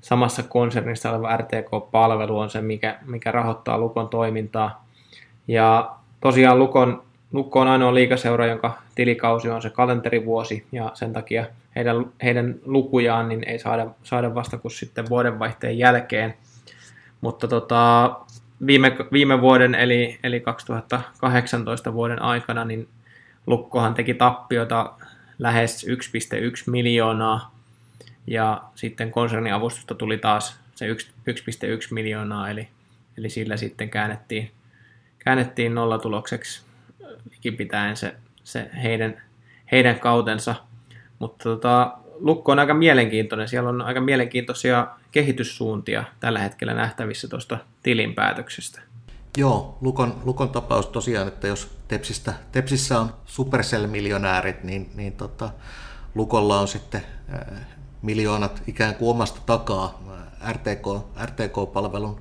samassa 0.00 0.42
konsernissa 0.42 1.10
oleva 1.10 1.36
RTK-palvelu 1.36 2.38
on 2.38 2.50
se, 2.50 2.60
mikä, 2.60 2.98
mikä 3.06 3.32
rahoittaa 3.32 3.78
Lukon 3.78 4.08
toimintaa. 4.08 4.86
Ja 5.48 5.90
tosiaan 6.20 6.58
Lukon, 6.58 7.02
Lukko 7.32 7.60
on 7.60 7.68
ainoa 7.68 7.94
liikaseura, 7.94 8.46
jonka 8.46 8.78
tilikausi 8.94 9.50
on 9.50 9.62
se 9.62 9.70
kalenterivuosi, 9.70 10.66
ja 10.72 10.90
sen 10.94 11.12
takia 11.12 11.46
heidän, 11.76 12.06
heidän 12.22 12.54
lukujaan 12.64 13.28
niin 13.28 13.48
ei 13.48 13.58
saada, 13.58 13.86
saada 14.02 14.34
vasta 14.34 14.58
kuin 14.58 14.72
sitten 14.72 15.08
vuodenvaihteen 15.08 15.78
jälkeen. 15.78 16.34
Mutta 17.20 17.48
tota, 17.48 18.14
viime, 18.66 18.96
viime 19.12 19.40
vuoden, 19.40 19.74
eli, 19.74 20.18
eli 20.22 20.40
2018 20.40 21.92
vuoden 21.92 22.22
aikana, 22.22 22.64
niin 22.64 22.88
Lukkohan 23.46 23.94
teki 23.94 24.14
tappiota 24.14 24.92
lähes 25.38 25.86
1,1 25.86 25.94
miljoonaa 26.66 27.54
ja 28.26 28.62
sitten 28.74 29.10
konserniavustusta 29.10 29.94
tuli 29.94 30.18
taas 30.18 30.60
se 30.74 30.92
1,1 30.92 30.98
miljoonaa, 31.90 32.50
eli, 32.50 32.68
eli 33.18 33.30
sillä 33.30 33.56
sitten 33.56 33.90
käännettiin, 33.90 34.50
käännettiin 35.18 35.74
nollatulokseksi 35.74 36.62
likipitäen 37.30 37.96
se, 37.96 38.14
se 38.44 38.70
heidän, 38.82 39.22
heidän 39.72 40.00
kautensa. 40.00 40.54
Mutta 41.18 41.44
tota, 41.44 41.98
Lukko 42.20 42.52
on 42.52 42.58
aika 42.58 42.74
mielenkiintoinen. 42.74 43.48
Siellä 43.48 43.68
on 43.68 43.82
aika 43.82 44.00
mielenkiintoisia 44.00 44.86
kehityssuuntia 45.12 46.04
tällä 46.20 46.38
hetkellä 46.38 46.74
nähtävissä 46.74 47.28
tuosta 47.28 47.58
tilinpäätöksestä. 47.82 48.80
Joo, 49.36 49.78
Lukon, 49.80 50.22
Lukon 50.24 50.50
tapaus 50.50 50.86
tosiaan, 50.86 51.28
että 51.28 51.46
jos 51.46 51.76
Tepsistä, 51.88 52.34
Tepsissä 52.52 53.00
on 53.00 53.14
Supercell-miljonäärit, 53.26 54.64
niin, 54.64 54.90
niin 54.94 55.12
tota, 55.12 55.50
Lukolla 56.14 56.60
on 56.60 56.68
sitten 56.68 57.02
miljoonat 58.02 58.62
ikään 58.66 58.94
kuin 58.94 59.10
omasta 59.10 59.40
takaa 59.46 60.02
RTK, 60.52 60.86
RTK-palvelun 61.24 62.20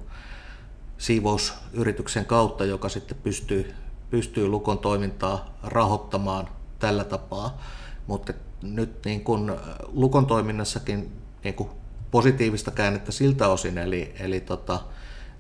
siivousyrityksen 0.98 2.26
kautta, 2.26 2.66
joka 2.66 2.90
sitten 2.90 3.18
pystyy, 3.24 3.74
pystyy 4.10 4.48
Lukon 4.48 4.80
toimintaa 4.80 5.58
rahoittamaan 5.64 6.50
tällä 6.80 7.04
tapaa. 7.04 7.62
Mutta 8.08 8.34
nyt 8.62 9.06
niin 9.06 9.24
kuin 9.24 9.52
Lukon 9.88 10.26
toiminnassakin 10.26 11.12
niin 11.44 11.56
kuin 11.56 11.70
positiivista 12.12 12.72
käännettä 12.72 13.12
siltä 13.12 13.48
osin, 13.48 13.78
eli, 13.78 14.14
eli 14.20 14.40
tota, 14.40 14.80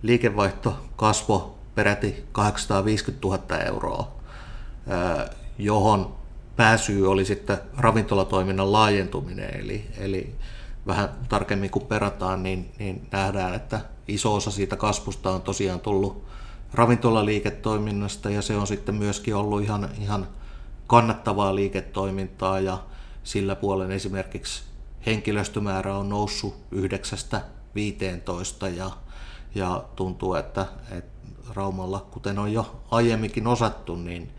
liikevaihto 0.02 0.76
kasvo 0.96 1.62
peräti 1.76 2.24
850 2.32 3.28
000 3.28 3.58
euroa, 3.58 4.12
johon 5.58 6.16
pääsyy 6.56 7.12
oli 7.12 7.26
sitten 7.26 7.58
ravintolatoiminnan 7.78 8.72
laajentuminen, 8.72 9.60
eli, 9.60 9.88
eli 9.98 10.36
vähän 10.88 11.10
tarkemmin 11.30 11.70
kun 11.70 11.82
perataan, 11.82 12.44
niin, 12.44 12.72
niin 12.80 13.08
nähdään, 13.12 13.54
että 13.54 13.80
iso 14.08 14.36
osa 14.36 14.52
siitä 14.52 14.76
kasvusta 14.76 15.32
on 15.32 15.42
tosiaan 15.42 15.80
tullut 15.80 16.26
ravintolaliiketoiminnasta 16.74 18.30
ja 18.30 18.42
se 18.42 18.56
on 18.56 18.68
sitten 18.68 18.96
myöskin 18.96 19.36
ollut 19.36 19.64
ihan, 19.64 19.90
ihan 20.02 20.28
kannattavaa 20.88 21.56
liiketoimintaa 21.56 22.60
ja 22.60 22.78
sillä 23.24 23.56
puolen 23.56 23.92
esimerkiksi 23.92 24.64
henkilöstömäärä 25.06 25.98
on 25.98 26.10
noussut 26.10 26.56
9-15 26.76 26.78
ja, 28.76 28.92
ja 29.56 29.84
tuntuu, 29.96 30.36
että, 30.36 30.66
että 30.92 31.12
Raumalla, 31.53 32.06
kuten 32.12 32.39
on 32.39 32.53
jo 32.53 32.84
aiemminkin 32.91 33.47
osattu, 33.47 33.95
niin 33.95 34.29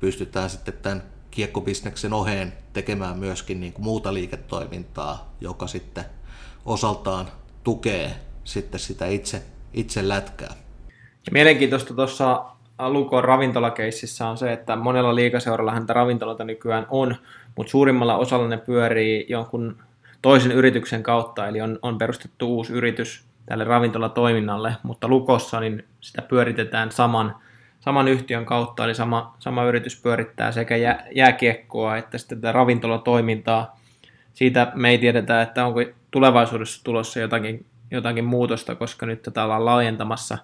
pystytään 0.00 0.50
sitten 0.50 0.74
tämän 0.82 1.02
kiekkobisneksen 1.30 2.12
oheen 2.12 2.52
tekemään 2.72 3.18
myöskin 3.18 3.60
niin 3.60 3.72
kuin 3.72 3.84
muuta 3.84 4.14
liiketoimintaa, 4.14 5.34
joka 5.40 5.66
sitten 5.66 6.04
osaltaan 6.64 7.28
tukee 7.64 8.14
sitten 8.44 8.80
sitä 8.80 9.06
itse, 9.06 9.42
itse 9.74 10.08
lätkää. 10.08 10.54
Ja 11.26 11.32
mielenkiintoista 11.32 11.94
tuossa 11.94 12.44
Lukon 12.88 13.24
ravintolakeississä 13.24 14.28
on 14.28 14.38
se, 14.38 14.52
että 14.52 14.76
monella 14.76 15.14
liikaseuralla 15.14 15.72
häntä 15.72 15.92
ravintoloita 15.92 16.44
nykyään 16.44 16.86
on, 16.90 17.16
mutta 17.56 17.70
suurimmalla 17.70 18.16
osalla 18.16 18.48
ne 18.48 18.56
pyörii 18.58 19.26
jonkun 19.28 19.76
toisen 20.22 20.52
yrityksen 20.52 21.02
kautta, 21.02 21.48
eli 21.48 21.60
on, 21.60 21.78
on 21.82 21.98
perustettu 21.98 22.56
uusi 22.56 22.72
yritys 22.72 23.29
tälle 23.50 23.64
ravintolatoiminnalle, 23.64 24.76
mutta 24.82 25.08
Lukossa 25.08 25.60
niin 25.60 25.84
sitä 26.00 26.22
pyöritetään 26.22 26.92
saman 26.92 27.34
saman 27.80 28.08
yhtiön 28.08 28.46
kautta, 28.46 28.84
eli 28.84 28.94
sama, 28.94 29.34
sama 29.38 29.64
yritys 29.64 30.00
pyörittää 30.02 30.52
sekä 30.52 30.76
jä, 30.76 30.98
jääkiekkoa 31.14 31.96
että 31.96 32.18
sitten 32.18 32.40
tätä 32.40 32.52
ravintolatoimintaa. 32.52 33.80
Siitä 34.32 34.72
me 34.74 34.90
ei 34.90 34.98
tiedetä, 34.98 35.42
että 35.42 35.66
onko 35.66 35.80
tulevaisuudessa 36.10 36.84
tulossa 36.84 37.20
jotakin, 37.20 37.66
jotakin 37.90 38.24
muutosta, 38.24 38.74
koska 38.74 39.06
nyt 39.06 39.22
tätä 39.22 39.44
ollaan 39.44 39.64
laajentamassa. 39.64 40.38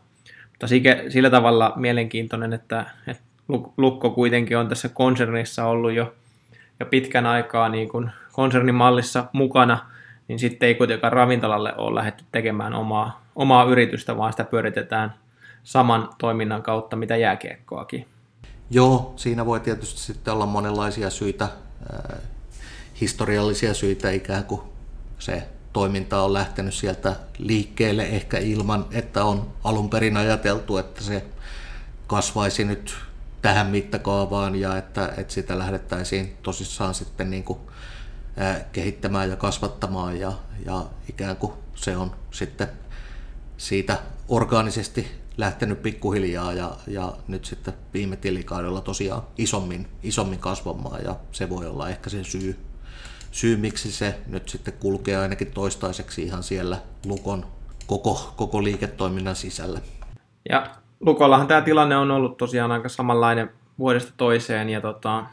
Mutta 0.49 0.67
sillä 1.09 1.31
tavalla 1.31 1.73
mielenkiintoinen, 1.77 2.53
että, 2.53 2.85
että 3.07 3.23
Lukko 3.77 4.11
kuitenkin 4.11 4.59
on 4.59 4.69
tässä 4.69 4.89
konsernissa 4.89 5.65
ollut 5.65 5.93
jo, 5.93 6.15
jo 6.81 6.87
pitkän 6.87 7.27
aikaa 7.27 7.69
niin 7.69 7.89
kuin 7.89 8.11
konsernimallissa 8.33 9.25
mukana, 9.33 9.79
niin 10.29 10.39
sitten 10.39 10.67
ei 10.67 10.75
kuitenkaan 10.75 11.13
ravintolalle 11.13 11.75
ole 11.77 11.95
lähdetty 11.95 12.25
tekemään 12.33 12.75
omaa, 12.75 13.23
omaa 13.37 13.65
yritystä, 13.65 14.17
vaan 14.17 14.33
sitä 14.33 14.45
pyöritetään 14.45 15.15
saman 15.65 16.09
toiminnan 16.19 16.63
kautta, 16.63 16.97
mitä 16.97 17.17
jääkiekkoakin. 17.17 18.07
Joo, 18.71 19.13
siinä 19.17 19.47
voi 19.47 19.61
tietysti 19.61 20.01
sitten 20.01 20.35
olla 20.35 20.47
monenlaisia 20.47 21.11
syitä, 21.11 21.45
äh, 21.45 22.19
historiallisia 23.01 23.75
syitä 23.75 24.11
ikään 24.11 24.45
kuin 24.45 24.61
se 25.19 25.43
toiminta 25.73 26.23
on 26.23 26.33
lähtenyt 26.33 26.75
sieltä 26.75 27.17
liikkeelle 27.39 28.03
ehkä 28.03 28.39
ilman, 28.39 28.87
että 28.91 29.25
on 29.25 29.51
alun 29.65 29.91
perin 29.91 30.17
ajateltu, 30.17 30.77
että 30.77 31.03
se 31.03 31.25
kasvaisi 32.07 32.65
nyt 32.65 32.95
tähän 33.43 33.67
mittakaavaan 33.67 34.57
ja 34.57 34.77
että, 34.77 35.13
että 35.17 35.33
sitä 35.33 35.59
lähdettäisiin 35.59 36.37
tosissaan 36.43 36.95
sitten 36.95 37.31
niin 37.31 37.45
kuin, 37.45 37.59
kehittämään 38.73 39.31
ja 39.31 39.37
kasvattamaan 39.37 40.21
ja, 40.21 40.33
ja 40.67 40.85
ikään 41.09 41.37
kuin 41.37 41.53
se 41.75 41.97
on 41.97 42.11
sitten 42.31 42.69
siitä 43.57 43.99
orgaanisesti 44.29 45.07
lähtenyt 45.37 45.83
pikkuhiljaa 45.83 46.53
ja, 46.53 46.71
ja 46.87 47.13
nyt 47.29 47.45
sitten 47.45 47.75
viime 47.95 48.17
tilikaudella 48.17 48.81
tosiaan 48.81 49.23
isommin, 49.39 49.89
isommin 50.03 50.39
kasvamaan 50.39 51.05
ja 51.05 51.17
se 51.33 51.51
voi 51.51 51.67
olla 51.67 51.89
ehkä 51.89 52.11
se 52.11 52.25
syy, 52.25 52.59
syy, 53.33 53.57
miksi 53.57 53.93
se 53.93 54.19
nyt 54.27 54.49
sitten 54.49 54.75
kulkee 54.75 55.17
ainakin 55.17 55.53
toistaiseksi 55.53 56.23
ihan 56.23 56.43
siellä 56.43 56.79
Lukon 57.07 57.47
koko, 57.87 58.33
koko 58.37 58.65
liiketoiminnan 58.65 59.37
sisällä. 59.37 59.81
Ja 60.49 60.67
Lukollahan 61.01 61.47
tämä 61.47 61.61
tilanne 61.61 61.97
on 61.97 62.11
ollut 62.11 62.37
tosiaan 62.37 62.73
aika 62.73 62.89
samanlainen 62.89 63.51
vuodesta 63.79 64.13
toiseen 64.17 64.69
ja 64.69 64.81
tota, 64.81 65.25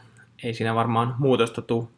ei 0.42 0.54
siinä 0.54 0.74
varmaan 0.74 1.14
muutosta 1.18 1.62
tule 1.62 1.88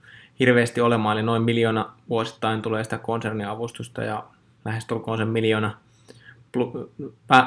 hirveästi 0.40 0.80
olemaan, 0.80 1.16
eli 1.16 1.26
noin 1.26 1.42
miljoona 1.42 1.92
vuosittain 2.08 2.62
tulee 2.62 2.84
sitä 2.84 2.98
konserniavustusta 2.98 4.02
ja 4.04 4.24
lähestulkoon 4.64 5.18
sen 5.18 5.28
miljoona 5.28 5.76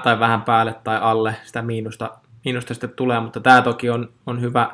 tai 0.04 0.19
vähän 0.19 0.41
päälle 0.41 0.75
tai 0.84 0.97
alle 1.02 1.36
sitä 1.43 1.62
miinusta, 1.62 2.17
miinusta 2.45 2.73
sitten 2.73 2.89
tulee, 2.89 3.19
mutta 3.19 3.39
tämä 3.39 3.62
toki 3.62 3.89
on, 3.89 4.10
on 4.25 4.41
hyvä, 4.41 4.71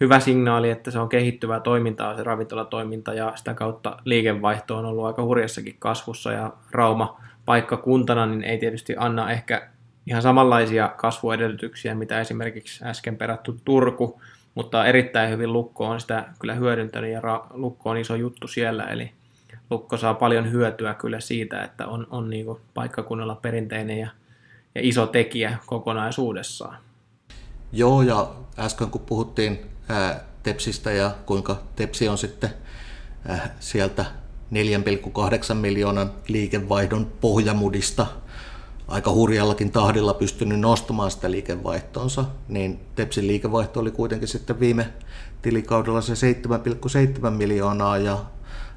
hyvä 0.00 0.20
signaali, 0.20 0.70
että 0.70 0.90
se 0.90 0.98
on 0.98 1.08
kehittyvää 1.08 1.60
toimintaa, 1.60 2.16
se 2.16 2.22
ravintolatoiminta 2.22 3.14
ja 3.14 3.32
sitä 3.36 3.54
kautta 3.54 3.96
liikevaihto 4.04 4.76
on 4.76 4.84
ollut 4.84 5.06
aika 5.06 5.22
hurjassakin 5.22 5.76
kasvussa. 5.78 6.32
Ja 6.32 6.52
Rauma 6.70 7.20
paikkakuntana 7.44 8.26
niin 8.26 8.44
ei 8.44 8.58
tietysti 8.58 8.94
anna 8.98 9.30
ehkä 9.30 9.68
ihan 10.06 10.22
samanlaisia 10.22 10.88
kasvuedellytyksiä, 10.88 11.94
mitä 11.94 12.20
esimerkiksi 12.20 12.84
äsken 12.84 13.16
perätty 13.16 13.54
Turku, 13.64 14.20
mutta 14.54 14.86
erittäin 14.86 15.30
hyvin 15.30 15.52
Lukko 15.52 15.86
on 15.86 16.00
sitä 16.00 16.24
kyllä 16.40 16.54
hyödyntänyt 16.54 17.12
ja 17.12 17.20
Lukko 17.50 17.90
on 17.90 17.96
iso 17.96 18.14
juttu 18.14 18.48
siellä, 18.48 18.84
eli 18.84 19.12
Lukko 19.70 19.96
saa 19.96 20.14
paljon 20.14 20.52
hyötyä 20.52 20.94
kyllä 20.94 21.20
siitä, 21.20 21.62
että 21.62 21.86
on, 21.86 22.06
on 22.10 22.30
niin 22.30 22.46
paikkakunnalla 22.74 23.34
perinteinen 23.34 23.98
ja, 23.98 24.08
ja 24.74 24.80
iso 24.84 25.06
tekijä 25.06 25.58
kokonaisuudessaan. 25.66 26.78
Joo, 27.72 28.02
ja 28.02 28.30
äsken 28.58 28.90
kun 28.90 29.00
puhuttiin 29.00 29.66
ää, 29.88 30.20
Tepsistä 30.42 30.92
ja 30.92 31.10
kuinka 31.26 31.62
Tepsi 31.76 32.08
on 32.08 32.18
sitten 32.18 32.50
ää, 33.28 33.54
sieltä 33.60 34.04
4,8 34.54 35.54
miljoonan 35.54 36.12
liikevaihdon 36.28 37.12
pohjamudista 37.20 38.06
aika 38.88 39.12
hurjallakin 39.12 39.72
tahdilla 39.72 40.14
pystynyt 40.14 40.60
nostamaan 40.60 41.10
sitä 41.10 41.30
liikevaihtoonsa, 41.30 42.24
niin 42.48 42.80
Tepsin 42.94 43.26
liikevaihto 43.26 43.80
oli 43.80 43.90
kuitenkin 43.90 44.28
sitten 44.28 44.60
viime 44.60 44.86
tilikaudella 45.42 46.00
se 46.00 46.32
7,7 47.24 47.30
miljoonaa 47.30 47.98
ja 47.98 48.18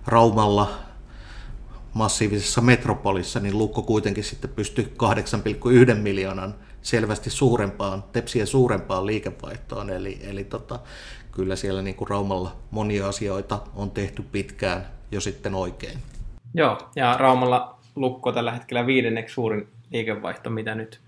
Raumalla 0.08 0.71
massiivisessa 1.93 2.62
metropolissa, 2.62 3.39
niin 3.39 3.58
Lukko 3.58 3.82
kuitenkin 3.82 4.24
sitten 4.24 4.50
pystyi 4.50 4.93
8,1 5.93 5.95
miljoonan 5.95 6.56
selvästi 6.82 7.30
suurempaan, 7.30 8.04
Tepsiä 8.12 8.45
suurempaan 8.45 9.06
liikevaihtoon, 9.06 9.89
eli, 9.89 10.19
eli 10.24 10.43
tota, 10.43 10.80
kyllä 11.32 11.56
siellä 11.56 11.82
niin 11.82 11.95
kuin 11.95 12.08
Raumalla 12.08 12.56
monia 12.71 13.08
asioita 13.08 13.60
on 13.76 13.91
tehty 13.91 14.21
pitkään 14.21 14.88
jo 15.12 15.21
sitten 15.21 15.56
oikein. 15.56 16.00
Joo, 16.54 16.78
ja 16.95 17.17
Raumalla 17.17 17.78
Lukko 17.95 18.32
tällä 18.32 18.52
hetkellä 18.52 18.86
viidenneksi 18.86 19.34
suurin 19.34 19.67
liikevaihto, 19.91 20.49
mitä 20.49 20.75
nyt, 20.75 20.99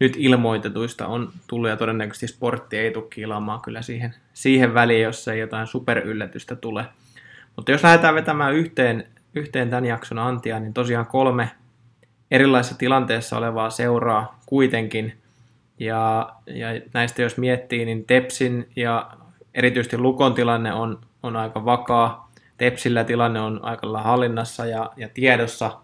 nyt 0.00 0.14
ilmoitetuista 0.16 1.06
on 1.06 1.32
tullut, 1.46 1.70
ja 1.70 1.76
todennäköisesti 1.76 2.26
sportti 2.28 2.78
ei 2.78 2.90
tule 2.90 3.04
kilaamaan 3.10 3.60
kyllä 3.60 3.82
siihen, 3.82 4.14
siihen 4.32 4.74
väliin, 4.74 5.02
jos 5.02 5.28
ei 5.28 5.38
jotain 5.38 5.66
superyllätystä 5.66 6.56
tule. 6.56 6.84
Mutta 7.56 7.72
jos 7.72 7.82
lähdetään 7.82 8.14
vetämään 8.14 8.54
yhteen, 8.54 9.04
yhteen 9.34 9.70
tämän 9.70 9.84
jakson 9.84 10.18
antia, 10.18 10.60
niin 10.60 10.74
tosiaan 10.74 11.06
kolme 11.06 11.50
erilaisessa 12.30 12.78
tilanteessa 12.78 13.38
olevaa 13.38 13.70
seuraa 13.70 14.40
kuitenkin, 14.46 15.12
ja, 15.78 16.32
ja 16.46 16.68
näistä 16.94 17.22
jos 17.22 17.38
miettii, 17.38 17.84
niin 17.84 18.04
Tepsin 18.04 18.68
ja 18.76 19.10
erityisesti 19.54 19.98
Lukon 19.98 20.34
tilanne 20.34 20.72
on, 20.72 20.98
on 21.22 21.36
aika 21.36 21.64
vakaa, 21.64 22.30
Tepsillä 22.58 23.04
tilanne 23.04 23.40
on 23.40 23.64
aika 23.64 23.98
hallinnassa 23.98 24.66
ja, 24.66 24.90
ja 24.96 25.08
tiedossa, 25.08 25.78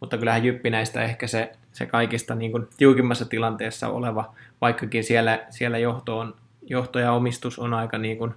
mutta 0.00 0.18
kyllähän 0.18 0.44
Jyppi 0.44 0.70
näistä 0.70 1.02
ehkä 1.02 1.26
se 1.26 1.52
se 1.76 1.86
kaikista 1.86 2.34
niin 2.34 2.52
kuin 2.52 2.68
tiukimmassa 2.76 3.24
tilanteessa 3.24 3.88
oleva, 3.88 4.34
vaikkakin 4.60 5.04
siellä, 5.04 5.46
siellä 5.50 5.78
johto, 5.78 6.18
on, 6.18 6.34
johto 6.62 6.98
ja 6.98 7.12
omistus 7.12 7.58
on 7.58 7.74
aika 7.74 7.98
niin 7.98 8.18
kuin 8.18 8.34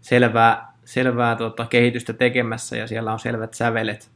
selvää, 0.00 0.72
selvää 0.84 1.36
tota, 1.36 1.66
kehitystä 1.70 2.12
tekemässä 2.12 2.76
ja 2.76 2.86
siellä 2.86 3.12
on 3.12 3.18
selvät 3.18 3.54
sävelet, 3.54 4.10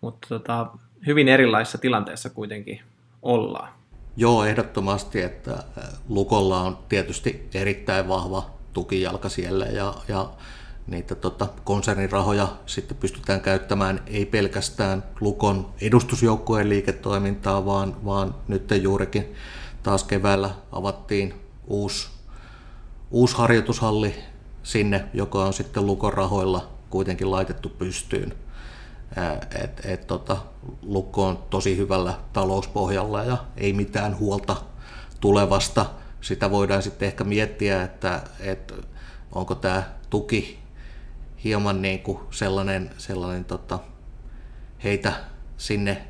mutta 0.00 0.28
tota, 0.28 0.66
hyvin 1.06 1.28
erilaisessa 1.28 1.78
tilanteessa 1.78 2.30
kuitenkin 2.30 2.80
ollaan. 3.22 3.68
Joo, 4.16 4.44
ehdottomasti, 4.44 5.22
että 5.22 5.64
Lukolla 6.08 6.60
on 6.60 6.78
tietysti 6.88 7.48
erittäin 7.54 8.08
vahva 8.08 8.50
tukijalka 8.72 9.28
siellä 9.28 9.66
ja, 9.66 9.94
ja 10.08 10.30
niitä 10.88 11.14
tota, 11.14 11.48
konsernirahoja 11.64 12.48
sitten 12.66 12.96
pystytään 12.96 13.40
käyttämään 13.40 14.02
ei 14.06 14.26
pelkästään 14.26 15.04
Lukon 15.20 15.68
edustusjoukkueen 15.80 16.68
liiketoimintaa, 16.68 17.66
vaan, 17.66 18.04
vaan 18.04 18.34
nyt 18.48 18.70
juurikin 18.82 19.34
taas 19.82 20.04
keväällä 20.04 20.50
avattiin 20.72 21.34
uusi, 21.66 22.08
uusi 23.10 23.36
harjoitushalli 23.36 24.14
sinne, 24.62 25.04
joka 25.14 25.44
on 25.44 25.52
sitten 25.52 25.86
Lukon 25.86 26.12
rahoilla 26.12 26.68
kuitenkin 26.90 27.30
laitettu 27.30 27.68
pystyyn. 27.68 28.34
Et, 29.64 29.86
et, 29.86 30.06
tota, 30.06 30.36
Lukko 30.82 31.26
on 31.26 31.38
tosi 31.50 31.76
hyvällä 31.76 32.14
talouspohjalla 32.32 33.24
ja 33.24 33.36
ei 33.56 33.72
mitään 33.72 34.18
huolta 34.18 34.56
tulevasta. 35.20 35.86
Sitä 36.20 36.50
voidaan 36.50 36.82
sitten 36.82 37.06
ehkä 37.06 37.24
miettiä, 37.24 37.82
että, 37.82 38.22
että 38.40 38.74
onko 39.32 39.54
tämä 39.54 39.82
tuki 40.10 40.58
hieman 41.44 41.82
niin 41.82 42.00
kuin 42.00 42.18
sellainen, 42.30 42.90
sellainen 42.98 43.44
tota, 43.44 43.78
heitä 44.84 45.12
sinne 45.56 46.02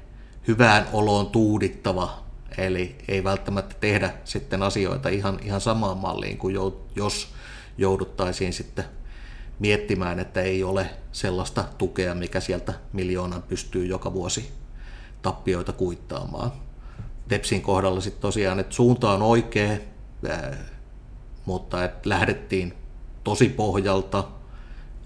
hyvään 0.48 0.86
oloon 0.92 1.26
tuudittava, 1.26 2.22
eli 2.58 2.98
ei 3.08 3.24
välttämättä 3.24 3.74
tehdä 3.80 4.14
sitten 4.24 4.62
asioita 4.62 5.08
ihan, 5.08 5.38
ihan 5.42 5.60
samaan 5.60 5.98
malliin 5.98 6.38
kuin 6.38 6.54
jos 6.96 7.28
jouduttaisiin 7.78 8.52
sitten 8.52 8.84
miettimään, 9.58 10.18
että 10.18 10.40
ei 10.40 10.64
ole 10.64 10.90
sellaista 11.12 11.64
tukea, 11.78 12.14
mikä 12.14 12.40
sieltä 12.40 12.74
miljoonan 12.92 13.42
pystyy 13.42 13.86
joka 13.86 14.12
vuosi 14.12 14.52
tappioita 15.22 15.72
kuittaamaan. 15.72 16.52
Tepsin 17.28 17.62
kohdalla 17.62 18.00
sitten 18.00 18.22
tosiaan, 18.22 18.58
että 18.58 18.74
suunta 18.74 19.10
on 19.10 19.22
oikea, 19.22 19.76
mutta 21.44 21.84
että 21.84 22.08
lähdettiin 22.08 22.74
tosi 23.24 23.48
pohjalta, 23.48 24.24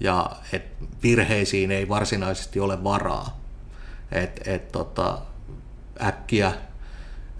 ja 0.03 0.31
et 0.53 0.63
virheisiin 1.03 1.71
ei 1.71 1.89
varsinaisesti 1.89 2.61
ole 2.61 2.85
varaa. 2.85 3.41
Et, 4.13 4.41
et 4.49 4.73
tota, 4.73 5.19
äkkiä, 6.03 6.53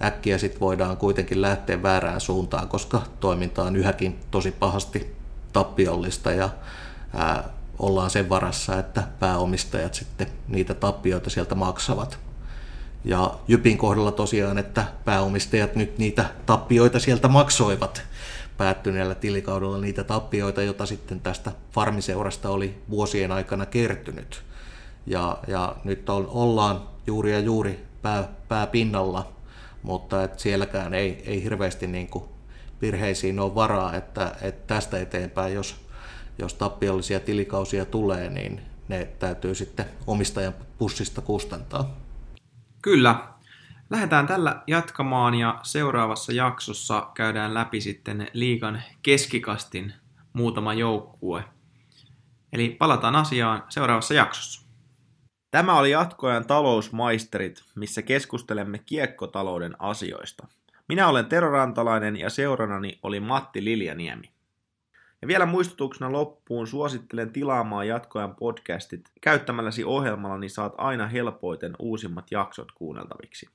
äkkiä 0.03 0.39
sit 0.39 0.61
voidaan 0.61 0.97
kuitenkin 0.97 1.43
lähteä 1.43 1.83
väärään 1.83 2.21
suuntaan, 2.21 2.69
koska 2.69 3.03
toiminta 3.21 3.63
on 3.63 3.77
yhäkin 3.77 4.21
tosi 4.31 4.51
pahasti 4.51 5.17
tappiollista 5.53 6.33
ja 6.33 6.51
ää, 7.15 7.49
ollaan 7.79 8.11
sen 8.11 8.29
varassa, 8.29 8.79
että 8.79 9.03
pääomistajat 9.19 9.95
sitten 9.95 10.27
niitä 10.49 10.75
tappioita 10.75 11.31
sieltä 11.31 11.55
maksavat. 11.55 12.19
Ja 13.05 13.35
Jypin 13.49 13.79
kohdalla 13.79 14.13
tosiaan, 14.13 14.59
että 14.59 14.85
pääomistajat 15.05 15.77
nyt 15.77 15.99
niitä 15.99 16.25
tappioita 16.47 17.01
sieltä 17.01 17.29
maksoivat 17.29 18.03
päättyneellä 18.57 19.15
tilikaudella 19.15 19.79
niitä 19.79 20.05
tappioita, 20.05 20.63
joita 20.63 20.87
sitten 20.87 21.21
tästä 21.21 21.53
farmiseurasta 21.73 22.51
oli 22.51 22.83
vuosien 22.91 23.33
aikana 23.33 23.67
kertynyt. 23.67 24.43
Ja, 25.07 25.39
ja 25.47 25.77
nyt 25.85 26.09
on, 26.09 26.27
ollaan 26.27 26.83
juuri 27.07 27.33
ja 27.33 27.41
juuri 27.41 27.85
pää, 28.03 28.29
pää 28.49 28.67
pinnalla, 28.67 29.33
mutta 29.83 30.25
et 30.25 30.39
sielläkään 30.39 30.95
ei, 30.95 31.23
ei 31.27 31.43
hirveästi 31.43 31.87
niin 31.87 32.09
kuin 32.09 32.25
virheisiin 32.83 33.41
ole 33.41 33.55
varaa, 33.55 33.95
että, 33.95 34.37
että 34.43 34.75
tästä 34.75 34.99
eteenpäin, 34.99 35.55
jos, 35.55 35.77
jos 36.39 36.55
tappiollisia 36.55 37.21
tilikausia 37.21 37.85
tulee, 37.85 38.29
niin 38.29 38.61
ne 38.89 39.05
täytyy 39.19 39.55
sitten 39.55 39.87
omistajan 40.07 40.55
pussista 40.79 41.21
kustantaa. 41.21 41.97
Kyllä. 42.83 43.32
Lähdetään 43.93 44.27
tällä 44.27 44.63
jatkamaan 44.67 45.35
ja 45.35 45.59
seuraavassa 45.63 46.33
jaksossa 46.33 47.11
käydään 47.15 47.55
läpi 47.55 47.81
sitten 47.81 48.29
liikan 48.33 48.83
keskikastin 49.03 49.93
muutama 50.33 50.75
joukkue. 50.75 51.45
Eli 52.53 52.77
palataan 52.79 53.17
asiaan 53.17 53.65
seuraavassa 53.69 54.15
jaksossa. 54.15 54.69
Tämä 55.51 55.79
oli 55.79 55.91
jatkoajan 55.91 56.47
talousmaisterit, 56.47 57.63
missä 57.75 58.03
keskustelemme 58.03 58.79
kiekkotalouden 58.79 59.77
asioista. 59.79 60.47
Minä 60.89 61.09
olen 61.09 61.27
Tero 61.27 61.51
Rantalainen 61.51 62.17
ja 62.17 62.31
seuranani 62.31 62.99
oli 63.03 63.21
Matti 63.21 63.65
Liljaniemi. 63.65 64.31
Ja 65.23 65.29
vielä 65.29 65.47
muistutuksena 65.47 66.13
loppuun 66.13 66.67
suosittelen 66.67 67.33
tilaamaan 67.33 67.89
jatkoajan 67.89 68.37
podcastit. 68.37 69.09
Käyttämälläsi 69.21 69.85
ohjelmalla 69.85 70.39
niin 70.39 70.51
saat 70.51 70.75
aina 70.79 71.07
helpoiten 71.07 71.73
uusimmat 71.79 72.27
jaksot 72.31 72.73
kuunneltaviksi. 72.73 73.49